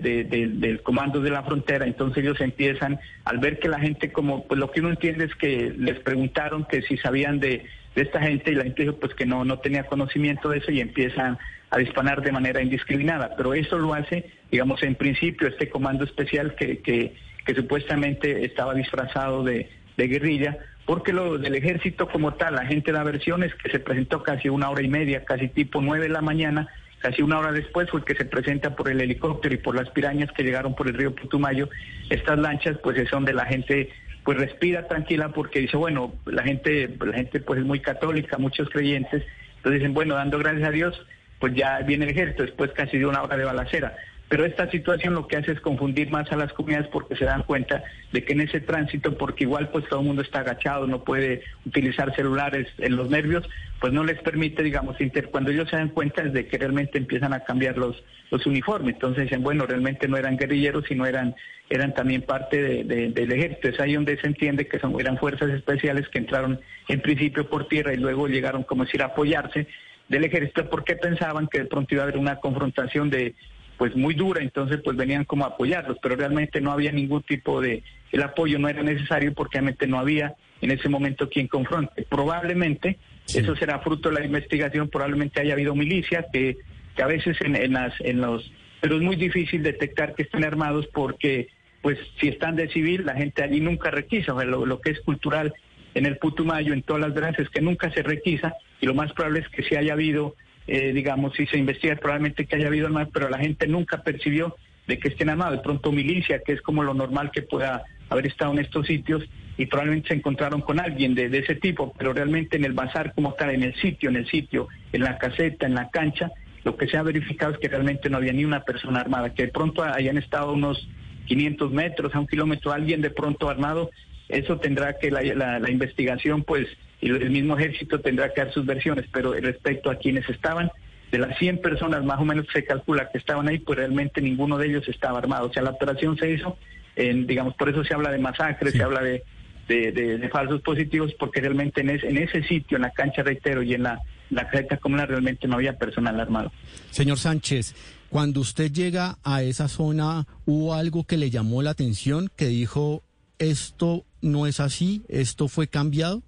del 0.54 0.82
comando 0.84 1.20
de 1.22 1.32
la 1.32 1.44
frontera, 1.44 1.86
entonces 1.86 2.24
ellos 2.24 2.40
empiezan, 2.40 3.00
al 3.26 3.40
ver 3.40 3.58
que 3.58 3.68
la 3.68 3.80
gente 3.80 4.12
como, 4.12 4.46
pues 4.46 4.60
lo 4.60 4.70
que 4.70 4.80
uno 4.80 4.90
entiende 4.90 5.26
es 5.26 5.34
que 5.36 5.74
les 5.76 6.00
preguntaron 6.00 6.66
que 6.66 6.84
si 6.84 6.98
sabían 6.98 7.40
de, 7.40 7.66
de 8.00 8.06
esta 8.06 8.22
gente 8.22 8.52
y 8.52 8.56
la 8.56 8.64
gente 8.64 8.84
dijo 8.84 8.96
pues 8.96 9.14
que 9.14 9.26
no, 9.26 9.44
no 9.44 9.60
tenía 9.60 9.84
conocimiento 9.84 10.50
de 10.50 10.60
eso 10.60 10.72
y 10.72 10.80
empiezan 10.80 11.38
a 11.70 11.78
disparar 11.78 12.22
de 12.22 12.32
manera 12.32 12.62
indiscriminada. 12.62 13.36
Pero 13.36 13.54
eso 13.54 13.78
lo 13.78 13.94
hace, 13.94 14.32
digamos, 14.50 14.82
en 14.84 14.96
principio 14.96 15.50
este 15.50 15.70
comando 15.70 16.06
especial 16.06 16.56
que, 16.56 16.80
que, 16.80 17.14
supuestamente 17.56 18.46
estaba 18.46 18.76
disfrazado 18.76 19.44
de, 19.44 19.72
de 19.98 20.08
guerrilla, 20.08 20.60
porque 20.86 21.12
lo 21.12 21.40
del 21.40 21.56
ejército 21.56 22.08
como 22.08 22.36
tal, 22.36 22.54
la 22.54 22.68
gente 22.68 22.92
da 22.92 23.04
versiones 23.04 23.56
que 23.56 23.72
se 23.72 23.80
presentó 23.80 24.22
casi 24.22 24.50
una 24.50 24.70
hora 24.70 24.84
y 24.84 24.88
media, 24.88 25.26
casi 25.26 25.48
tipo 25.48 25.82
nueve 25.82 26.06
de 26.06 26.14
la 26.14 26.22
mañana, 26.22 26.68
casi 27.00 27.24
una 27.24 27.40
hora 27.40 27.52
después 27.52 27.90
fue 27.90 28.02
el 28.02 28.06
que 28.06 28.14
se 28.14 28.26
presenta 28.26 28.76
por 28.76 28.88
el 28.88 29.02
helicóptero 29.02 29.56
y 29.56 29.58
por 29.58 29.76
las 29.76 29.90
pirañas 29.90 30.32
que 30.32 30.44
llegaron 30.44 30.76
por 30.76 30.88
el 30.88 30.94
río 30.94 31.16
Putumayo. 31.16 31.70
Estas 32.12 32.38
lanchas 32.38 32.78
pues 32.84 33.10
son 33.10 33.26
de 33.26 33.34
la 33.34 33.46
gente 33.46 33.90
pues 34.30 34.38
respira 34.38 34.88
tranquila 34.88 35.30
porque 35.30 35.58
dice, 35.58 35.76
bueno, 35.76 36.14
la 36.28 36.44
gente, 36.44 36.88
la 37.04 37.14
gente 37.14 37.40
pues 37.40 37.62
es 37.62 37.66
muy 37.66 37.80
católica, 37.80 38.38
muchos 38.38 38.70
creyentes, 38.70 39.24
entonces 39.56 39.80
dicen, 39.80 39.96
bueno, 39.96 40.14
dando 40.14 40.38
gracias 40.38 40.68
a 40.68 40.72
Dios, 40.72 41.04
pues 41.40 41.56
ya 41.56 41.80
viene 41.80 42.06
el 42.06 42.12
ejército, 42.12 42.44
después 42.44 42.70
casi 42.74 43.00
de 43.00 43.08
una 43.08 43.24
hora 43.24 43.38
de 43.38 43.46
balacera. 43.46 43.96
Pero 44.30 44.46
esta 44.46 44.70
situación 44.70 45.16
lo 45.16 45.28
que 45.28 45.38
hace 45.38 45.52
es 45.52 45.60
confundir 45.60 46.12
más 46.12 46.32
a 46.32 46.38
las 46.38 46.54
comunidades 46.54 46.88
porque 46.90 47.16
se 47.16 47.26
dan 47.26 47.42
cuenta 47.42 47.84
de 48.12 48.24
que 48.24 48.34
en 48.34 48.42
ese 48.42 48.62
tránsito, 48.62 49.18
porque 49.18 49.44
igual 49.46 49.70
pues 49.70 49.90
todo 49.90 50.02
el 50.02 50.06
mundo 50.06 50.22
está 50.22 50.42
agachado, 50.42 50.86
no 50.86 51.04
puede 51.04 51.42
utilizar 51.66 52.16
celulares 52.16 52.68
en 52.78 52.96
los 52.96 53.10
nervios, 53.10 53.50
pues 53.82 53.92
no 53.92 54.04
les 54.04 54.22
permite, 54.22 54.62
digamos, 54.62 55.02
inter 55.02 55.30
cuando 55.30 55.50
ellos 55.50 55.68
se 55.68 55.78
dan 55.78 55.90
cuenta 55.90 56.22
es 56.22 56.32
de 56.32 56.46
que 56.48 56.60
realmente 56.60 57.00
empiezan 57.00 57.34
a 57.34 57.40
cambiar 57.40 57.80
los, 57.80 58.04
los 58.30 58.46
uniformes. 58.46 58.94
Entonces 58.94 59.24
dicen, 59.24 59.42
bueno, 59.42 59.66
realmente 59.66 60.08
no 60.08 60.16
eran 60.16 60.38
guerrilleros, 60.38 60.86
sino 60.88 61.08
eran, 61.08 61.36
eran 61.68 61.96
también 61.96 62.22
parte 62.22 62.84
de, 62.84 63.10
del 63.10 63.32
ejército. 63.32 63.70
Es 63.70 63.80
ahí 63.80 63.96
donde 63.96 64.16
se 64.18 64.28
entiende 64.28 64.68
que 64.68 64.80
eran 65.00 65.18
fuerzas 65.18 65.50
especiales 65.50 66.08
que 66.10 66.20
entraron 66.20 66.60
en 66.88 67.02
principio 67.02 67.50
por 67.50 67.68
tierra 67.68 67.94
y 67.94 67.98
luego 67.98 68.28
llegaron, 68.28 68.62
como 68.62 68.86
decir, 68.86 69.02
a 69.02 69.08
apoyarse 69.08 69.66
del 70.08 70.26
ejército 70.26 70.70
porque 70.70 70.96
pensaban 70.96 71.48
que 71.48 71.60
de 71.60 71.66
pronto 71.66 71.96
iba 71.96 72.04
a 72.04 72.08
haber 72.08 72.18
una 72.18 72.38
confrontación 72.38 73.10
de 73.10 73.34
pues 73.80 73.96
muy 73.96 74.14
dura, 74.14 74.44
entonces 74.44 74.82
pues 74.84 74.98
venían 74.98 75.24
como 75.24 75.46
a 75.46 75.48
apoyarlos, 75.48 75.98
pero 76.02 76.18
realmente 76.18 76.60
no 76.60 76.74
había 76.74 76.92
ningún 76.92 77.24
tipo 77.24 77.62
de, 77.62 77.82
el 78.12 78.22
apoyo 78.22 78.60
no 78.60 78.68
era 78.68 78.84
necesario 78.84 79.34
porque 79.34 79.58
realmente 79.58 79.88
no 79.88 79.98
había 79.98 80.36
en 80.62 80.72
ese 80.72 80.90
momento 80.90 81.30
quien 81.30 81.48
confronte. 81.48 82.04
Probablemente, 82.04 83.00
eso 83.34 83.56
será 83.56 83.80
fruto 83.80 84.10
de 84.10 84.20
la 84.20 84.26
investigación, 84.26 84.90
probablemente 84.90 85.40
haya 85.40 85.54
habido 85.54 85.76
milicia 85.76 86.26
que, 86.32 86.58
que 86.94 87.02
a 87.02 87.08
veces 87.08 87.38
en, 87.40 87.56
en, 87.56 87.72
las, 87.72 87.94
en 88.02 88.20
los, 88.20 88.52
pero 88.82 88.98
es 88.98 89.02
muy 89.02 89.16
difícil 89.16 89.64
detectar 89.64 90.14
que 90.14 90.24
estén 90.24 90.44
armados 90.44 90.86
porque 90.94 91.48
pues 91.82 91.98
si 92.20 92.28
están 92.28 92.58
de 92.58 92.68
civil, 92.68 93.06
la 93.06 93.16
gente 93.16 93.44
allí 93.44 93.62
nunca 93.62 93.92
requisa, 93.92 94.34
o 94.34 94.40
sea, 94.40 94.46
lo, 94.46 94.66
lo 94.66 94.82
que 94.82 94.92
es 94.92 95.00
cultural 95.00 95.54
en 95.94 96.06
el 96.06 96.18
Putumayo, 96.18 96.74
en 96.74 96.82
todas 96.82 97.02
las 97.02 97.14
granjas, 97.14 97.46
es 97.46 97.50
que 97.50 97.62
nunca 97.62 97.90
se 97.92 98.04
requisa 98.04 98.56
y 98.82 98.88
lo 98.88 98.94
más 98.94 99.14
probable 99.14 99.40
es 99.40 99.48
que 99.48 99.64
si 99.64 99.78
haya 99.78 99.94
habido 99.94 100.36
eh, 100.72 100.94
digamos, 100.94 101.34
si 101.36 101.48
se 101.48 101.58
investiga 101.58 101.96
probablemente 101.96 102.46
que 102.46 102.56
haya 102.56 102.68
habido 102.68 102.86
armas, 102.86 103.08
pero 103.12 103.28
la 103.28 103.40
gente 103.40 103.66
nunca 103.66 104.04
percibió 104.04 104.56
de 104.86 105.00
que 105.00 105.08
estén 105.08 105.30
armados. 105.30 105.58
De 105.58 105.64
pronto 105.64 105.92
milicia, 105.92 106.44
que 106.46 106.54
es 106.54 106.62
como 106.62 106.84
lo 106.84 106.94
normal 106.94 107.32
que 107.32 107.42
pueda 107.42 107.84
haber 108.08 108.28
estado 108.28 108.52
en 108.54 108.60
estos 108.60 108.86
sitios, 108.86 109.24
y 109.58 109.66
probablemente 109.66 110.10
se 110.10 110.14
encontraron 110.14 110.62
con 110.62 110.80
alguien 110.80 111.16
de, 111.16 111.26
ese 111.38 111.56
tipo, 111.56 111.92
pero 111.98 112.14
realmente 112.14 112.56
en 112.56 112.66
el 112.66 112.74
bazar 112.74 113.14
como 113.16 113.34
tal, 113.34 113.50
en 113.50 113.64
el 113.64 113.74
sitio, 113.82 114.10
en 114.10 114.18
el 114.18 114.28
sitio, 114.28 114.68
en 114.94 115.02
la 115.02 115.18
caseta, 115.18 115.66
en 115.66 115.74
la 115.74 115.90
cancha, 115.90 116.32
lo 116.64 116.78
que 116.78 116.88
se 116.88 116.98
ha 116.98 117.04
verificado 117.04 117.54
es 117.54 117.58
que 117.58 117.68
realmente 117.68 118.10
no 118.10 118.18
había 118.18 118.32
ni 118.32 118.46
una 118.46 118.62
persona 118.62 119.00
armada, 119.00 119.34
que 119.34 119.48
de 119.48 119.52
pronto 119.52 119.84
hayan 119.84 120.20
estado 120.20 120.54
unos 120.54 120.88
500 121.26 121.72
metros 121.72 122.14
a 122.14 122.20
un 122.20 122.28
kilómetro, 122.28 122.72
alguien 122.72 123.02
de 123.02 123.10
pronto 123.10 123.50
armado, 123.50 123.90
eso 124.28 124.60
tendrá 124.60 125.00
que 125.00 125.10
la 125.10 125.70
investigación 125.70 126.44
pues 126.44 126.68
y 127.02 127.10
el 127.10 127.30
mismo 127.30 127.58
ejército 127.58 128.00
tendrá 128.00 128.34
que 128.34 128.42
dar 128.42 128.54
sus 128.54 128.66
versiones, 128.66 129.06
pero 129.12 129.34
respecto 129.34 129.90
a 129.90 129.96
quienes 129.96 130.28
estaban, 130.30 130.70
de 131.12 131.18
las 131.18 131.38
100 131.40 131.62
personas 131.62 132.04
más 132.04 132.20
o 132.20 132.26
menos 132.26 132.46
se 132.54 132.64
calcula 132.64 133.10
que 133.10 133.18
estaban 133.18 133.48
ahí, 133.48 133.60
pues 133.60 133.80
realmente 133.80 134.22
ninguno 134.22 134.58
de 134.58 134.68
ellos 134.68 134.88
estaba 134.88 135.18
armado. 135.18 135.48
O 135.48 135.54
sea, 135.54 135.64
la 135.64 135.72
operación 135.72 136.18
se 136.18 136.32
hizo, 136.32 136.58
en, 136.96 137.26
digamos, 137.26 137.56
por 137.56 137.70
eso 137.70 137.84
se 137.84 137.94
habla 137.94 138.12
de 138.12 138.20
masacres, 138.20 138.74
se 138.74 138.84
habla 138.84 139.02
de, 139.02 139.24
de, 139.68 139.92
de, 139.92 140.18
de, 140.18 140.30
falsos 140.30 140.62
positivos, 140.62 141.14
porque 141.18 141.42
realmente 141.42 141.82
en, 141.82 141.90
es, 141.90 142.04
en 142.04 142.18
ese 142.18 142.44
sitio, 142.44 142.78
en 142.78 142.84
la 142.84 142.92
cancha, 142.92 143.24
reitero, 143.24 143.64
y 143.64 143.74
en 143.74 143.84
la, 143.84 144.00
la 144.30 144.48
caseta 144.50 144.78
comunal, 144.78 145.08
realmente 145.08 145.48
no 145.48 145.56
había 145.56 145.78
personal 145.78 146.20
armado. 146.20 146.52
Señor 146.92 147.18
Sánchez, 147.18 147.76
cuando 148.10 148.42
usted 148.42 148.72
llega 148.72 149.18
a 149.24 149.42
esa 149.42 149.68
zona, 149.68 150.28
¿hubo 150.46 150.76
algo 150.76 151.06
que 151.06 151.18
le 151.18 151.30
llamó 151.30 151.62
la 151.62 151.72
atención, 151.72 152.30
que 152.36 152.48
dijo, 152.48 153.04
esto 153.40 154.06
no 154.22 154.46
es 154.46 154.60
así, 154.60 155.04
esto 155.08 155.48
fue 155.48 155.68
cambiado? 155.68 156.22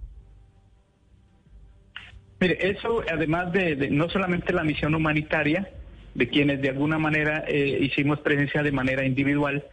Mire, 2.42 2.58
eso 2.60 3.04
además 3.08 3.54
de, 3.54 3.90
no 3.92 4.10
solamente 4.10 4.52
la 4.52 4.64
misión 4.64 4.96
humanitaria, 4.96 5.70
de 6.16 6.28
quienes 6.28 6.60
de 6.60 6.70
alguna 6.70 6.98
manera 6.98 7.46
eh, 7.48 7.78
hicimos 7.82 8.20
presencia 8.20 8.64
de 8.64 8.72
manera 8.72 9.06
individual, 9.06 9.64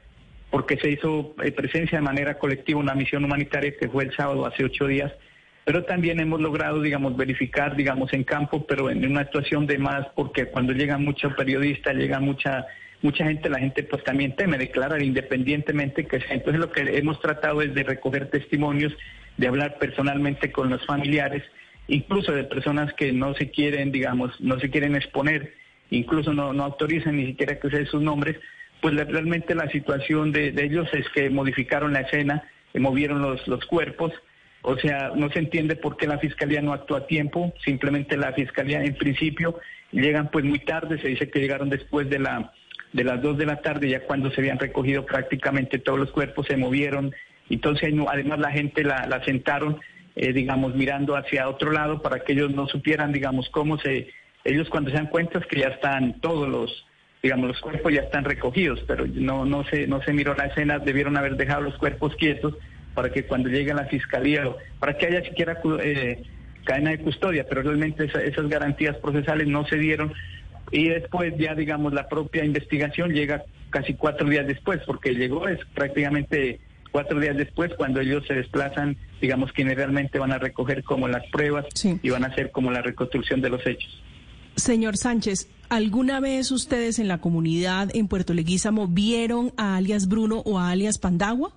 porque 0.50 0.76
se 0.76 0.90
hizo 0.90 1.35
eh, 1.42 1.50
presencia 1.50 1.98
de 1.98 2.04
manera 2.04 2.38
colectiva 2.38 2.78
una 2.78 2.94
misión 2.94 3.24
humanitaria 3.24 3.72
que 3.81 3.88
fue 3.88 4.04
el 4.04 4.14
sábado 4.14 4.44
hace 4.44 4.64
ocho 4.64 4.87
días, 4.87 5.11
pero 5.64 5.85
también 5.85 6.20
hemos 6.20 6.42
logrado, 6.42 6.83
digamos, 6.83 7.16
verificar, 7.16 7.74
digamos, 7.74 8.12
en 8.12 8.24
campo, 8.24 8.66
pero 8.66 8.90
en 8.90 9.04
una 9.04 9.22
actuación 9.22 9.66
de 9.66 9.78
más, 9.78 10.07
porque 10.14 10.46
cuando 10.46 10.74
llegan 10.74 11.02
muchos 11.02 11.33
periodistas, 11.35 11.96
llega 11.96 12.20
mucha 12.20 12.66
mucha 13.00 13.24
gente, 13.24 13.48
la 13.48 13.61
gente 13.61 13.85
pues 13.85 14.02
también 14.02 14.35
teme 14.35 14.59
declarar 14.59 15.00
independientemente 15.02 16.07
que 16.07 16.20
sea. 16.20 16.35
Entonces 16.35 16.61
lo 16.61 16.72
que 16.72 16.98
hemos 16.98 17.20
tratado 17.20 17.62
es 17.62 17.72
de 17.72 17.85
recoger 17.85 18.28
testimonios, 18.28 18.92
de 19.37 19.46
hablar 19.46 19.78
personalmente 19.78 20.50
con 20.50 20.68
los 20.68 20.85
familiares, 20.85 21.44
incluso 21.88 22.33
de 22.33 22.44
personas 22.44 22.92
que 22.92 23.12
no 23.12 23.35
se 23.35 23.51
quieren, 23.51 23.90
digamos, 23.90 24.38
no 24.40 24.61
se 24.61 24.70
quieren 24.70 24.94
exponer, 24.94 25.55
incluso 25.90 26.33
no, 26.33 26.51
autorizan 26.62 27.16
ni 27.16 27.27
siquiera 27.27 27.59
que 27.59 27.70
se 27.70 27.87
sus 27.87 28.03
nombres, 28.03 28.37
pues 28.81 28.94
realmente 28.94 29.55
la 29.55 29.68
situación 29.70 30.31
de, 30.31 30.55
ellos 30.57 30.88
es 30.92 31.09
que 31.09 31.31
modificaron 31.31 31.94
la 31.94 32.03
escena, 32.03 32.44
movieron 32.74 33.22
los, 33.22 33.48
los 33.48 33.64
cuerpos, 33.64 34.12
o 34.62 34.77
sea, 34.77 35.12
no 35.14 35.31
se 35.31 35.38
entiende 35.38 35.77
por 35.77 35.96
qué 35.96 36.07
la 36.07 36.18
fiscalía 36.18 36.61
no 36.61 36.72
actuó 36.72 36.96
a 36.96 37.07
tiempo, 37.07 37.53
simplemente 37.64 38.16
la 38.16 38.33
fiscalía 38.33 38.85
en 38.85 38.94
principio 38.94 39.59
llegan 39.90 40.31
pues 40.31 40.44
muy 40.44 40.59
tarde, 40.59 41.01
se 41.01 41.09
dice 41.09 41.31
que 41.31 41.40
llegaron 41.40 41.70
después 41.70 42.09
de 42.11 42.18
la 42.18 42.53
de 42.92 43.05
las 43.05 43.20
dos 43.20 43.37
de 43.37 43.44
la 43.44 43.61
tarde, 43.61 43.90
ya 43.90 44.01
cuando 44.01 44.31
se 44.31 44.40
habían 44.40 44.59
recogido 44.59 45.05
prácticamente 45.05 45.79
todos 45.79 45.98
los 45.98 46.11
cuerpos, 46.11 46.46
se 46.46 46.57
movieron, 46.57 47.14
entonces 47.51 47.92
además 48.09 48.38
la 48.38 48.51
gente 48.51 48.83
la 48.83 49.22
sentaron 49.27 49.79
eh, 50.18 50.33
digamos, 50.33 50.74
mirando 50.74 51.16
hacia 51.16 51.48
otro 51.48 51.72
lado 51.72 52.02
para 52.02 52.20
que 52.20 52.33
ellos 52.33 52.50
no 52.50 52.66
supieran, 52.66 53.12
digamos, 53.12 53.48
cómo 53.50 53.78
se... 53.78 54.09
Ellos 54.44 54.68
cuando 54.68 54.90
se 54.90 54.96
dan 54.96 55.07
cuenta 55.07 55.38
es 55.38 55.46
que 55.46 55.61
ya 55.61 55.68
están 55.68 56.20
todos 56.20 56.48
los, 56.48 56.87
digamos, 57.22 57.48
los 57.48 57.61
cuerpos 57.61 57.92
ya 57.92 58.02
están 58.02 58.24
recogidos, 58.24 58.83
pero 58.87 59.07
no, 59.07 59.44
no, 59.44 59.64
se, 59.64 59.87
no 59.87 60.02
se 60.02 60.12
miró 60.12 60.35
la 60.35 60.46
escena, 60.46 60.78
debieron 60.78 61.16
haber 61.16 61.37
dejado 61.37 61.62
los 61.62 61.76
cuerpos 61.76 62.14
quietos 62.16 62.54
para 62.94 63.11
que 63.11 63.24
cuando 63.24 63.48
llegue 63.48 63.72
la 63.74 63.87
fiscalía, 63.87 64.44
para 64.81 64.98
que 64.98 65.07
haya 65.07 65.22
siquiera 65.22 65.61
eh, 65.83 66.22
cadena 66.64 66.90
de 66.90 66.98
custodia, 66.98 67.46
pero 67.48 67.62
realmente 67.62 68.04
esa, 68.04 68.22
esas 68.22 68.48
garantías 68.48 68.96
procesales 68.96 69.46
no 69.46 69.64
se 69.66 69.76
dieron 69.76 70.12
y 70.70 70.88
después 70.88 71.35
ya 71.38 71.54
digamos 71.54 71.94
la 71.94 72.09
propia 72.09 72.44
investigación 72.44 73.12
llega 73.12 73.44
casi 73.70 73.94
cuatro 73.94 74.28
días 74.28 74.46
después 74.46 74.81
porque 74.87 75.14
llegó 75.14 75.48
es 75.48 75.59
prácticamente 75.74 76.61
cuatro 76.90 77.20
días 77.20 77.37
después, 77.37 77.72
cuando 77.77 78.01
ellos 78.01 78.24
se 78.27 78.35
desplazan, 78.35 78.96
digamos, 79.20 79.53
quienes 79.53 79.77
realmente 79.77 80.18
van 80.18 80.33
a 80.33 80.38
recoger 80.38 80.85
como 80.85 81.09
las 81.09 81.24
pruebas 81.31 81.66
sí. 81.74 81.98
y 82.03 82.11
van 82.11 82.24
a 82.24 82.29
hacer 82.29 82.51
como 82.51 82.70
la 82.70 82.83
reconstrucción 82.83 83.40
de 83.40 83.51
los 83.51 83.66
hechos. 83.66 84.03
Señor 84.57 84.96
Sánchez, 84.96 85.48
¿alguna 85.68 86.20
vez 86.20 86.51
ustedes 86.51 86.98
en 86.98 87.07
la 87.07 87.18
comunidad 87.18 87.94
en 87.94 88.09
Puerto 88.09 88.35
Leguízamo 88.35 88.88
vieron 88.88 89.53
a 89.57 89.77
alias 89.77 90.09
Bruno 90.09 90.42
o 90.44 90.59
a 90.59 90.70
alias 90.70 90.98
Pandagua? 90.98 91.53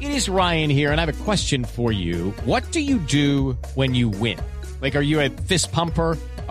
It 0.00 0.10
is 0.10 0.28
Ryan 0.28 0.70
here, 0.70 0.92
and 0.92 1.00
I 1.00 1.04
have 1.04 1.08
a 1.08 1.24
question 1.24 1.64
for 1.64 1.92
you. 1.92 2.32
What 2.44 2.62
do 2.70 2.80
you 2.80 2.98
do 2.98 3.56
when 3.74 3.94
you 3.94 4.08
win? 4.08 4.38
Like, 4.80 4.96
are 4.96 5.02
you 5.02 5.20
a 5.20 5.28
fist 5.28 5.72
pumper? 5.72 6.16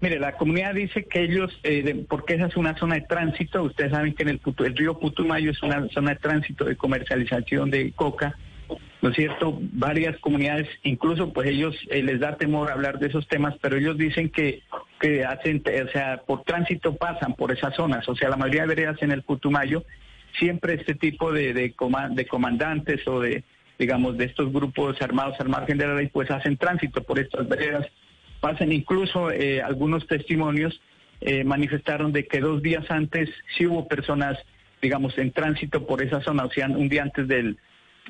Mire, 0.00 0.18
la 0.18 0.32
comunidad 0.32 0.74
dice 0.74 1.04
que 1.04 1.22
ellos, 1.22 1.58
eh, 1.62 2.04
porque 2.08 2.34
esa 2.34 2.46
es 2.46 2.56
una 2.56 2.76
zona 2.76 2.96
de 2.96 3.00
tránsito, 3.02 3.62
ustedes 3.62 3.92
saben 3.92 4.14
que 4.14 4.24
en 4.24 4.28
el, 4.28 4.76
río 4.76 4.98
Putumayo 4.98 5.50
es 5.50 5.62
una 5.62 5.88
zona 5.88 6.10
de 6.10 6.16
tránsito 6.16 6.66
de 6.66 6.76
comercialización 6.76 7.70
de 7.70 7.92
coca, 7.92 8.36
¿no 9.00 9.08
es 9.08 9.16
cierto? 9.16 9.58
Varias 9.72 10.18
comunidades, 10.18 10.68
incluso 10.82 11.32
pues 11.32 11.48
ellos 11.48 11.74
eh, 11.88 12.02
les 12.02 12.20
da 12.20 12.36
temor 12.36 12.70
hablar 12.70 12.98
de 12.98 13.06
esos 13.06 13.26
temas, 13.26 13.54
pero 13.62 13.78
ellos 13.78 13.96
dicen 13.96 14.28
que, 14.28 14.62
que 15.00 15.24
hacen, 15.24 15.62
o 15.64 15.88
sea, 15.90 16.22
por 16.26 16.42
tránsito 16.42 16.94
pasan 16.96 17.34
por 17.34 17.50
esas 17.52 17.74
zonas, 17.74 18.06
o 18.06 18.14
sea, 18.14 18.28
la 18.28 18.36
mayoría 18.36 18.62
de 18.62 18.68
veredas 18.68 19.02
en 19.02 19.12
el 19.12 19.22
Putumayo, 19.22 19.82
siempre 20.38 20.74
este 20.74 20.94
tipo 20.94 21.32
de, 21.32 21.54
de 21.54 22.26
comandantes 22.26 23.08
o 23.08 23.20
de, 23.20 23.44
digamos, 23.78 24.18
de 24.18 24.26
estos 24.26 24.52
grupos 24.52 25.00
armados 25.00 25.40
al 25.40 25.48
margen 25.48 25.78
de 25.78 25.86
la 25.86 25.94
ley, 25.94 26.08
pues 26.08 26.30
hacen 26.30 26.58
tránsito 26.58 27.02
por 27.02 27.18
estas 27.18 27.48
veredas, 27.48 27.86
pasan 28.46 28.70
incluso 28.70 29.32
eh, 29.32 29.60
algunos 29.60 30.06
testimonios 30.06 30.80
eh, 31.20 31.42
manifestaron 31.42 32.12
de 32.12 32.28
que 32.28 32.38
dos 32.38 32.62
días 32.62 32.88
antes 32.92 33.28
sí 33.56 33.66
hubo 33.66 33.88
personas, 33.88 34.38
digamos, 34.80 35.18
en 35.18 35.32
tránsito 35.32 35.84
por 35.84 36.00
esa 36.00 36.20
zona, 36.20 36.44
o 36.44 36.50
sea, 36.52 36.68
un 36.68 36.88
día 36.88 37.02
antes 37.02 37.26
del, 37.26 37.58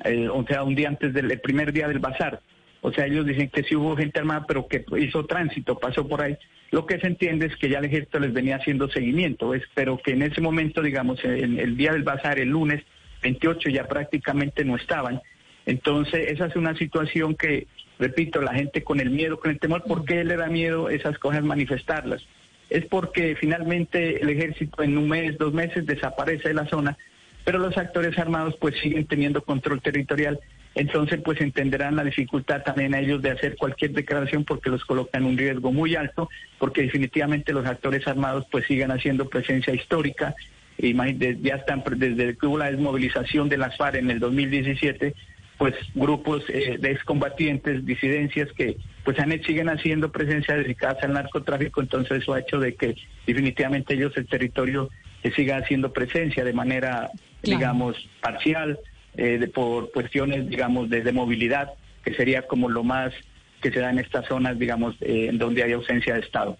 eh, 0.03 0.29
o 0.29 0.45
sea, 0.45 0.61
un 0.61 0.75
día 0.75 0.89
antes 0.89 1.11
del 1.11 1.39
primer 1.39 1.73
día 1.73 1.87
del 1.87 1.97
bazar. 1.97 2.41
O 2.81 2.91
sea, 2.91 3.07
ellos 3.07 3.25
dicen 3.25 3.49
que 3.49 3.63
sí 3.63 3.75
hubo 3.75 3.97
gente 3.97 4.19
armada, 4.19 4.45
pero 4.47 4.67
que 4.67 4.85
hizo 4.99 5.25
tránsito, 5.25 5.79
pasó 5.79 6.07
por 6.07 6.21
ahí. 6.21 6.37
Lo 6.69 6.85
que 6.85 6.99
se 6.99 7.07
entiende 7.07 7.47
es 7.47 7.55
que 7.55 7.69
ya 7.69 7.79
el 7.79 7.85
ejército 7.85 8.19
les 8.19 8.31
venía 8.31 8.57
haciendo 8.57 8.87
seguimiento, 8.89 9.49
¿ves? 9.49 9.63
pero 9.73 9.97
que 9.97 10.11
en 10.11 10.21
ese 10.21 10.39
momento, 10.39 10.83
digamos, 10.83 11.17
en 11.25 11.57
el 11.59 11.75
día 11.75 11.93
del 11.93 12.03
bazar, 12.03 12.37
el 12.37 12.49
lunes 12.49 12.83
28, 13.23 13.71
ya 13.71 13.87
prácticamente 13.87 14.63
no 14.63 14.75
estaban. 14.75 15.19
Entonces, 15.65 16.31
esa 16.31 16.45
es 16.45 16.55
una 16.55 16.77
situación 16.77 17.33
que, 17.33 17.65
repito, 17.99 18.41
la 18.41 18.53
gente 18.53 18.83
con 18.83 18.99
el 18.99 19.09
miedo, 19.09 19.39
con 19.39 19.51
el 19.51 19.59
temor, 19.59 19.83
¿por 19.83 20.05
qué 20.05 20.23
le 20.23 20.37
da 20.37 20.47
miedo 20.47 20.89
esas 20.89 21.17
cosas 21.19 21.43
manifestarlas? 21.43 22.25
Es 22.69 22.85
porque 22.85 23.35
finalmente 23.39 24.21
el 24.21 24.29
ejército 24.29 24.83
en 24.83 24.97
un 24.97 25.07
mes, 25.07 25.37
dos 25.37 25.53
meses 25.53 25.85
desaparece 25.85 26.49
de 26.49 26.53
la 26.53 26.67
zona, 26.67 26.97
pero 27.45 27.59
los 27.59 27.77
actores 27.77 28.17
armados 28.19 28.55
pues 28.59 28.75
siguen 28.79 29.05
teniendo 29.05 29.41
control 29.41 29.81
territorial. 29.81 30.39
Entonces 30.75 31.19
pues 31.23 31.41
entenderán 31.41 31.95
la 31.95 32.03
dificultad 32.03 32.61
también 32.61 32.93
a 32.93 32.99
ellos 32.99 33.21
de 33.21 33.31
hacer 33.31 33.55
cualquier 33.55 33.93
declaración 33.93 34.43
porque 34.43 34.69
los 34.69 34.85
colocan 34.85 35.23
en 35.23 35.29
un 35.29 35.37
riesgo 35.37 35.71
muy 35.71 35.95
alto, 35.95 36.29
porque 36.59 36.83
definitivamente 36.83 37.53
los 37.53 37.65
actores 37.65 38.05
armados 38.07 38.45
pues 38.51 38.65
siguen 38.65 38.91
haciendo 38.91 39.29
presencia 39.29 39.73
histórica. 39.73 40.35
Ya 40.77 41.55
están 41.55 41.83
desde 41.95 42.37
que 42.37 42.45
hubo 42.45 42.59
la 42.59 42.69
desmovilización 42.69 43.49
de 43.49 43.57
las 43.57 43.75
FARC 43.77 43.95
en 43.95 44.11
el 44.11 44.19
2017, 44.19 45.15
pues 45.57 45.73
grupos 45.95 46.43
eh, 46.49 46.77
de 46.79 46.91
excombatientes, 46.91 47.85
disidencias 47.85 48.51
que 48.53 48.77
pues 49.03 49.19
han, 49.19 49.31
siguen 49.43 49.69
haciendo 49.69 50.11
presencia 50.11 50.55
dedicadas 50.55 51.03
al 51.03 51.13
narcotráfico, 51.13 51.81
entonces 51.81 52.21
eso 52.21 52.33
ha 52.33 52.39
hecho 52.39 52.59
de 52.59 52.75
que 52.75 52.95
definitivamente 53.25 53.95
ellos 53.95 54.15
el 54.17 54.27
territorio 54.27 54.89
eh, 55.23 55.31
siga 55.35 55.57
haciendo 55.57 55.91
presencia 55.91 56.43
de 56.43 56.53
manera, 56.53 57.09
digamos, 57.41 57.95
parcial, 58.21 58.79
eh, 59.15 59.49
por 59.53 59.91
cuestiones, 59.91 60.47
digamos, 60.47 60.89
de, 60.89 61.11
movilidad, 61.11 61.73
que 62.03 62.13
sería 62.13 62.43
como 62.43 62.69
lo 62.69 62.83
más 62.83 63.13
que 63.61 63.71
se 63.71 63.79
da 63.79 63.89
en 63.89 63.97
estas 63.97 64.27
zonas, 64.27 64.59
digamos, 64.59 64.95
en 65.01 65.39
donde 65.39 65.63
hay 65.63 65.71
ausencia 65.71 66.13
de 66.13 66.19
Estado. 66.19 66.57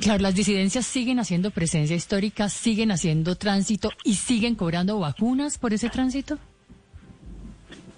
Claro, 0.00 0.22
las 0.22 0.34
disidencias 0.34 0.84
siguen 0.86 1.20
haciendo 1.20 1.52
presencia 1.52 1.94
histórica, 1.94 2.48
siguen 2.48 2.90
haciendo 2.90 3.36
tránsito 3.36 3.92
y 4.02 4.14
siguen 4.14 4.56
cobrando 4.56 4.98
vacunas 4.98 5.56
por 5.56 5.72
ese 5.72 5.88
tránsito. 5.88 6.40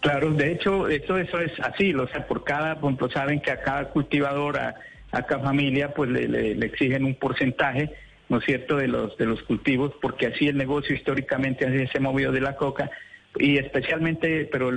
Claro, 0.07 0.31
de 0.31 0.53
hecho, 0.53 0.87
eso, 0.87 1.19
eso 1.19 1.41
es 1.41 1.51
así, 1.59 1.93
o 1.93 2.07
sea, 2.07 2.29
por 2.29 2.45
cada, 2.45 2.77
por 2.77 2.91
ejemplo, 2.91 3.11
saben 3.11 3.41
que 3.41 3.51
a 3.51 3.61
cada 3.61 3.89
cultivador, 3.89 4.57
a, 4.57 4.77
cada 5.11 5.43
familia, 5.43 5.95
pues 5.95 6.09
le, 6.09 6.53
exigen 6.65 7.05
un 7.05 7.17
porcentaje, 7.17 7.91
¿no 8.29 8.39
es 8.39 8.45
cierto?, 8.45 8.77
de 8.77 8.87
los, 8.87 9.19
de 9.19 9.27
los 9.27 9.43
cultivos, 9.43 9.95
porque 10.01 10.29
así 10.29 10.47
el 10.47 10.59
negocio 10.59 10.95
históricamente 10.95 11.67
así 11.67 11.89
se 11.89 11.99
ha 11.99 12.01
movido 12.01 12.31
de 12.31 12.41
la 12.41 12.55
coca, 12.55 12.89
y 13.37 13.59
especialmente, 13.59 14.45
pero 14.45 14.71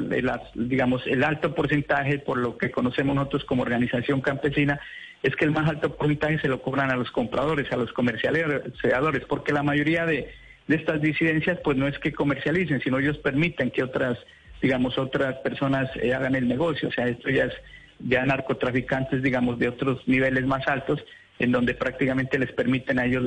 digamos, 0.55 1.05
el 1.05 1.23
alto 1.23 1.53
porcentaje, 1.53 2.17
por 2.17 2.39
lo 2.39 2.57
que 2.57 2.71
conocemos 2.71 3.15
nosotros 3.15 3.45
como 3.45 3.61
organización 3.61 4.21
campesina, 4.21 4.81
es 5.21 5.35
que 5.35 5.45
el 5.45 5.51
más 5.51 5.69
alto 5.69 5.95
porcentaje 5.95 6.39
se 6.39 6.47
lo 6.47 6.59
cobran 6.63 6.89
a 6.89 6.95
los 6.95 7.11
compradores, 7.11 7.71
a 7.71 7.77
los 7.77 7.93
comercializadores, 7.93 9.25
porque 9.27 9.53
la 9.53 9.61
mayoría 9.61 10.07
de, 10.07 10.31
de 10.67 10.75
estas 10.75 10.99
disidencias, 10.99 11.59
pues 11.63 11.77
no 11.77 11.87
es 11.87 11.99
que 11.99 12.13
comercialicen, 12.13 12.81
sino 12.81 12.97
ellos 12.97 13.19
permiten 13.19 13.69
que 13.69 13.83
otras 13.83 14.17
digamos, 14.61 14.97
otras 14.97 15.35
personas 15.37 15.89
eh, 15.95 16.13
hagan 16.13 16.35
el 16.35 16.47
negocio. 16.47 16.89
O 16.89 16.91
sea, 16.91 17.07
esto 17.07 17.29
ya 17.29 17.45
es 17.45 17.53
ya 17.99 18.25
narcotraficantes, 18.25 19.21
digamos, 19.21 19.59
de 19.59 19.67
otros 19.67 20.07
niveles 20.07 20.45
más 20.45 20.67
altos, 20.67 21.03
en 21.37 21.51
donde 21.51 21.73
prácticamente 21.73 22.39
les 22.39 22.51
permiten 22.51 22.99
a 22.99 23.05
ellos 23.05 23.25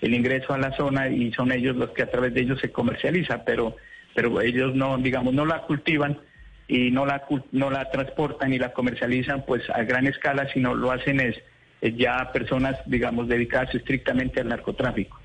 el 0.00 0.14
ingreso 0.14 0.54
a 0.54 0.58
la 0.58 0.76
zona 0.76 1.08
y 1.08 1.32
son 1.32 1.52
ellos 1.52 1.76
los 1.76 1.90
que 1.90 2.02
a 2.02 2.10
través 2.10 2.34
de 2.34 2.40
ellos 2.40 2.60
se 2.60 2.72
comercializa, 2.72 3.44
pero, 3.44 3.76
pero 4.14 4.40
ellos 4.40 4.74
no, 4.74 4.98
digamos, 4.98 5.34
no 5.34 5.44
la 5.44 5.62
cultivan 5.62 6.18
y 6.66 6.90
no 6.90 7.06
la, 7.06 7.24
no 7.52 7.70
la 7.70 7.90
transportan 7.90 8.52
y 8.52 8.58
la 8.58 8.72
comercializan 8.72 9.44
pues 9.46 9.68
a 9.70 9.82
gran 9.84 10.06
escala, 10.06 10.48
sino 10.52 10.74
lo 10.74 10.90
hacen 10.90 11.20
es 11.20 11.36
ya 11.80 12.32
personas, 12.32 12.76
digamos, 12.86 13.28
dedicadas 13.28 13.74
estrictamente 13.74 14.40
al 14.40 14.48
narcotráfico. 14.48 15.17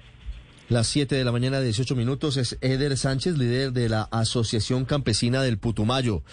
Las 0.74 0.88
7 0.88 1.14
de 1.14 1.24
la 1.24 1.32
mañana, 1.32 1.62
18 1.62 1.96
minutos, 1.96 2.36
es 2.36 2.58
Eder 2.62 2.98
Sánchez, 2.98 3.38
líder 3.38 3.74
de 3.74 3.90
la 3.90 4.08
Asociación 4.12 4.86
Campesina 4.86 5.44
del 5.44 5.60
Putumayo. 5.60 6.24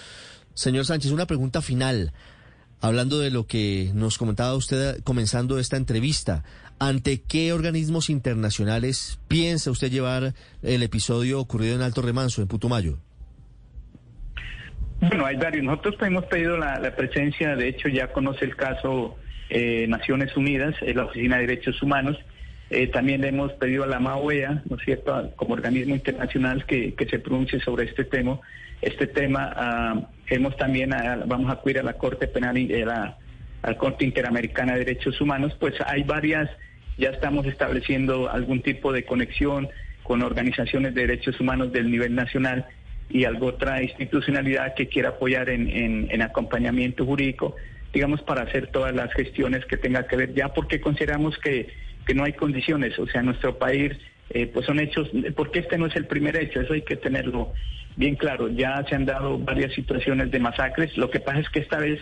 Señor 0.54 0.86
Sánchez, 0.86 1.10
una 1.10 1.26
pregunta 1.26 1.60
final. 1.60 2.14
Hablando 2.80 3.18
de 3.18 3.30
lo 3.30 3.46
que 3.46 3.90
nos 3.92 4.16
comentaba 4.16 4.54
usted 4.54 5.02
comenzando 5.04 5.58
esta 5.58 5.76
entrevista, 5.76 6.42
¿ante 6.78 7.20
qué 7.20 7.52
organismos 7.52 8.08
internacionales 8.08 9.20
piensa 9.28 9.70
usted 9.70 9.90
llevar 9.90 10.32
el 10.62 10.82
episodio 10.82 11.38
ocurrido 11.38 11.74
en 11.74 11.82
Alto 11.82 12.00
Remanso, 12.00 12.40
en 12.40 12.48
Putumayo? 12.48 12.96
Bueno, 15.02 15.26
hay 15.26 15.36
varios. 15.36 15.64
Nosotros 15.66 15.96
hemos 16.00 16.24
pedido 16.24 16.56
la, 16.56 16.80
presencia, 16.96 17.56
de 17.56 17.68
hecho 17.68 17.88
ya 17.88 18.10
conoce 18.10 18.46
el 18.46 18.56
caso 18.56 19.18
eh, 19.50 19.84
Naciones 19.86 20.34
Unidas, 20.34 20.76
la 20.80 21.04
Oficina 21.04 21.36
de 21.36 21.42
Derechos 21.42 21.82
Humanos, 21.82 22.16
eh, 22.70 22.86
también 22.86 23.20
le 23.20 23.28
hemos 23.28 23.52
pedido 23.54 23.82
a 23.82 23.88
la 23.88 23.98
MAOEA, 23.98 24.62
¿no 24.70 24.76
es 24.76 24.84
cierto?, 24.84 25.32
como 25.34 25.54
organismo 25.54 25.96
internacional 25.96 26.64
que, 26.66 26.94
se 27.10 27.18
pronuncie 27.18 27.58
sobre 27.60 27.84
este 27.86 28.04
tema. 28.04 28.38
Este 28.80 29.08
tema, 29.08 29.52
ah, 29.56 30.08
hemos 30.28 30.56
también, 30.56 30.90
vamos 31.26 31.50
a 31.50 31.54
acudir 31.54 31.80
a 31.80 31.82
la 31.82 31.94
Corte 31.94 32.28
Penal, 32.28 32.56
eh, 32.56 32.84
la, 32.86 33.18
a 33.62 33.70
la 33.70 33.76
Corte 33.76 34.04
Interamericana 34.04 34.74
de 34.74 34.84
Derechos 34.84 35.20
Humanos, 35.20 35.56
pues 35.58 35.74
hay 35.84 36.04
varias, 36.04 36.48
ya 36.96 37.10
estamos 37.10 37.44
estableciendo 37.46 38.30
algún 38.30 38.62
tipo 38.62 38.92
de 38.92 39.04
conexión 39.04 39.68
con 40.04 40.22
organizaciones 40.22 40.94
de 40.94 41.02
derechos 41.02 41.40
humanos 41.40 41.72
del 41.72 41.90
nivel 41.90 42.14
nacional 42.14 42.66
y 43.08 43.24
alguna 43.24 43.52
otra 43.52 43.82
institucionalidad 43.82 44.74
que 44.74 44.86
quiera 44.86 45.10
apoyar 45.10 45.50
en, 45.50 46.08
en 46.08 46.22
acompañamiento 46.22 47.04
jurídico, 47.04 47.56
digamos, 47.92 48.22
para 48.22 48.42
hacer 48.42 48.68
todas 48.68 48.94
las 48.94 49.12
gestiones 49.12 49.66
que 49.66 49.76
tenga 49.76 50.06
que 50.06 50.16
ver, 50.16 50.34
ya 50.34 50.54
porque 50.54 50.80
consideramos 50.80 51.36
que 51.38 51.68
que 52.06 52.14
no 52.14 52.24
hay 52.24 52.32
condiciones. 52.32 52.98
O 52.98 53.06
sea, 53.06 53.22
nuestro 53.22 53.58
país, 53.58 53.92
eh, 54.30 54.46
pues 54.46 54.66
son 54.66 54.80
hechos, 54.80 55.10
porque 55.36 55.60
este 55.60 55.78
no 55.78 55.86
es 55.86 55.96
el 55.96 56.06
primer 56.06 56.36
hecho, 56.36 56.60
eso 56.60 56.74
hay 56.74 56.82
que 56.82 56.96
tenerlo 56.96 57.52
bien 57.96 58.16
claro. 58.16 58.48
Ya 58.48 58.84
se 58.88 58.94
han 58.94 59.06
dado 59.06 59.38
varias 59.38 59.72
situaciones 59.74 60.30
de 60.30 60.38
masacres. 60.38 60.96
Lo 60.96 61.10
que 61.10 61.20
pasa 61.20 61.40
es 61.40 61.48
que 61.50 61.60
esta 61.60 61.78
vez 61.78 62.00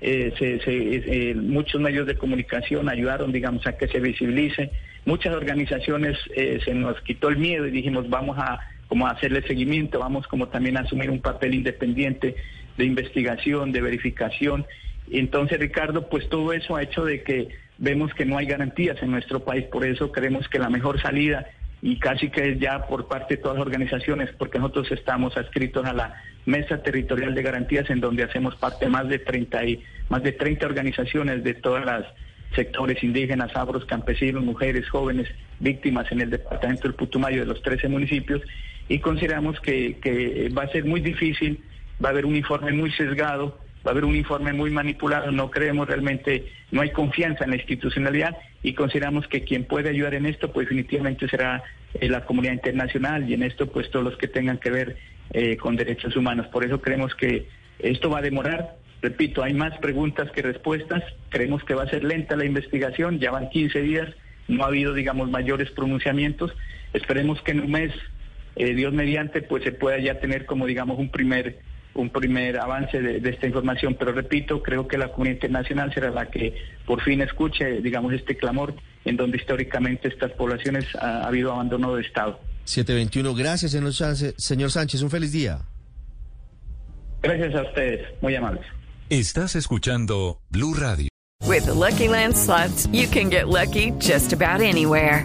eh, 0.00 0.32
se, 0.38 0.60
eh, 0.64 1.34
muchos 1.34 1.80
medios 1.80 2.06
de 2.06 2.16
comunicación 2.16 2.88
ayudaron, 2.88 3.32
digamos, 3.32 3.66
a 3.66 3.76
que 3.76 3.88
se 3.88 4.00
visibilice. 4.00 4.70
Muchas 5.04 5.34
organizaciones 5.34 6.18
se 6.34 6.74
nos 6.74 7.00
quitó 7.00 7.30
el 7.30 7.38
miedo 7.38 7.66
y 7.66 7.70
dijimos, 7.70 8.10
vamos 8.10 8.36
a 8.38 8.58
como 8.88 9.06
a 9.06 9.10
hacerle 9.10 9.42
seguimiento, 9.42 9.98
vamos 9.98 10.26
como 10.26 10.48
también 10.48 10.76
a 10.76 10.80
asumir 10.80 11.10
un 11.10 11.20
papel 11.20 11.54
independiente 11.54 12.34
de 12.76 12.84
investigación, 12.84 13.70
de 13.70 13.82
verificación. 13.82 14.66
Entonces, 15.10 15.58
Ricardo, 15.58 16.08
pues 16.08 16.28
todo 16.28 16.52
eso 16.52 16.76
ha 16.76 16.82
hecho 16.82 17.04
de 17.04 17.22
que 17.22 17.48
vemos 17.78 18.12
que 18.14 18.26
no 18.26 18.36
hay 18.36 18.46
garantías 18.46 19.00
en 19.02 19.10
nuestro 19.10 19.44
país, 19.44 19.64
por 19.66 19.84
eso 19.86 20.12
creemos 20.12 20.48
que 20.48 20.58
la 20.58 20.68
mejor 20.68 21.00
salida 21.00 21.46
y 21.80 21.98
casi 21.98 22.28
que 22.28 22.50
es 22.50 22.58
ya 22.58 22.86
por 22.86 23.06
parte 23.06 23.36
de 23.36 23.42
todas 23.42 23.56
las 23.56 23.66
organizaciones, 23.66 24.30
porque 24.36 24.58
nosotros 24.58 24.90
estamos 24.90 25.36
adscritos 25.36 25.86
a 25.86 25.92
la 25.92 26.22
Mesa 26.44 26.82
Territorial 26.82 27.34
de 27.34 27.42
Garantías, 27.42 27.88
en 27.90 28.00
donde 28.00 28.24
hacemos 28.24 28.56
parte 28.56 28.88
más 28.88 29.08
de 29.08 29.20
30 29.20 29.64
y 29.64 29.84
más 30.08 30.22
de 30.24 30.32
30 30.32 30.66
organizaciones 30.66 31.44
de 31.44 31.54
todas 31.54 31.84
las 31.84 32.04
sectores 32.56 33.02
indígenas, 33.04 33.54
abros, 33.54 33.84
campesinos, 33.84 34.42
mujeres, 34.42 34.88
jóvenes, 34.88 35.28
víctimas 35.60 36.10
en 36.10 36.22
el 36.22 36.30
departamento 36.30 36.82
del 36.82 36.94
Putumayo 36.94 37.40
de 37.40 37.46
los 37.46 37.62
13 37.62 37.88
municipios, 37.88 38.42
y 38.88 38.98
consideramos 38.98 39.60
que 39.60 40.50
va 40.56 40.62
a 40.62 40.68
ser 40.68 40.84
muy 40.84 41.00
difícil, 41.00 41.62
va 42.02 42.08
a 42.08 42.12
haber 42.12 42.26
un 42.26 42.34
informe 42.34 42.72
muy 42.72 42.90
sesgado, 42.92 43.60
va 43.88 43.92
a 43.92 43.94
haber 43.94 44.04
un 44.04 44.16
informe 44.16 44.52
muy 44.52 44.70
manipulado, 44.70 45.32
no 45.32 45.50
creemos 45.50 45.88
realmente, 45.88 46.44
no 46.70 46.82
hay 46.82 46.90
confianza 46.90 47.44
en 47.44 47.50
la 47.50 47.56
institucionalidad 47.56 48.36
y 48.62 48.74
consideramos 48.74 49.26
que 49.28 49.44
quien 49.44 49.64
puede 49.64 49.88
ayudar 49.88 50.12
en 50.12 50.26
esto 50.26 50.52
pues 50.52 50.66
definitivamente 50.66 51.26
será 51.26 51.64
eh, 51.94 52.06
la 52.10 52.26
comunidad 52.26 52.52
internacional 52.52 53.26
y 53.26 53.32
en 53.32 53.44
esto 53.44 53.66
pues 53.72 53.90
todos 53.90 54.04
los 54.04 54.18
que 54.18 54.28
tengan 54.28 54.58
que 54.58 54.70
ver 54.70 54.98
eh, 55.30 55.56
con 55.56 55.74
derechos 55.74 56.14
humanos. 56.16 56.48
Por 56.48 56.66
eso 56.66 56.82
creemos 56.82 57.14
que 57.14 57.48
esto 57.78 58.10
va 58.10 58.18
a 58.18 58.22
demorar, 58.22 58.76
repito, 59.00 59.42
hay 59.42 59.54
más 59.54 59.78
preguntas 59.78 60.30
que 60.32 60.42
respuestas, 60.42 61.02
creemos 61.30 61.64
que 61.64 61.72
va 61.72 61.84
a 61.84 61.88
ser 61.88 62.04
lenta 62.04 62.36
la 62.36 62.44
investigación, 62.44 63.18
ya 63.18 63.30
van 63.30 63.48
15 63.48 63.80
días, 63.80 64.10
no 64.48 64.64
ha 64.64 64.66
habido 64.66 64.92
digamos 64.92 65.30
mayores 65.30 65.70
pronunciamientos, 65.70 66.54
esperemos 66.92 67.40
que 67.40 67.52
en 67.52 67.60
un 67.60 67.70
mes, 67.70 67.94
eh, 68.56 68.74
Dios 68.74 68.92
mediante, 68.92 69.40
pues 69.40 69.64
se 69.64 69.72
pueda 69.72 69.98
ya 69.98 70.20
tener 70.20 70.44
como 70.44 70.66
digamos 70.66 70.98
un 70.98 71.08
primer 71.08 71.56
un 71.94 72.10
primer 72.10 72.58
avance 72.58 73.00
de, 73.00 73.20
de, 73.20 73.30
esta 73.30 73.46
información, 73.46 73.96
pero 73.98 74.12
repito, 74.12 74.62
creo 74.62 74.86
que 74.86 74.98
la 74.98 75.08
comunidad 75.08 75.34
internacional 75.34 75.92
será 75.92 76.10
la 76.10 76.30
que 76.30 76.54
por 76.86 77.02
fin 77.02 77.20
escuche, 77.20 77.80
digamos, 77.80 78.12
este 78.12 78.36
clamor 78.36 78.74
en 79.04 79.16
donde 79.16 79.38
históricamente 79.38 80.08
estas 80.08 80.32
poblaciones 80.32 80.84
ha, 81.00 81.22
ha 81.22 81.26
habido 81.26 81.52
abandono 81.52 81.94
de 81.94 82.02
Estado. 82.02 82.38
721, 82.64 83.34
gracias, 83.34 83.72
señor 83.72 83.94
Sánchez. 83.94 84.34
Señor 84.36 84.70
Sánchez, 84.70 85.02
un 85.02 85.10
feliz 85.10 85.32
día. 85.32 85.60
Gracias 87.22 87.54
a 87.54 87.62
ustedes, 87.62 88.06
muy 88.20 88.34
amables. 88.36 88.64
Estás 89.08 89.56
escuchando 89.56 90.40
Blue 90.50 90.74
Radio. 90.74 91.08
With 91.46 91.64
the 91.64 91.74
Lucky 91.74 92.08
Land 92.08 92.36
slots, 92.36 92.86
you 92.92 93.08
can 93.08 93.30
get 93.30 93.48
lucky 93.48 93.92
just 93.98 94.32
about 94.34 94.60
anywhere. 94.60 95.24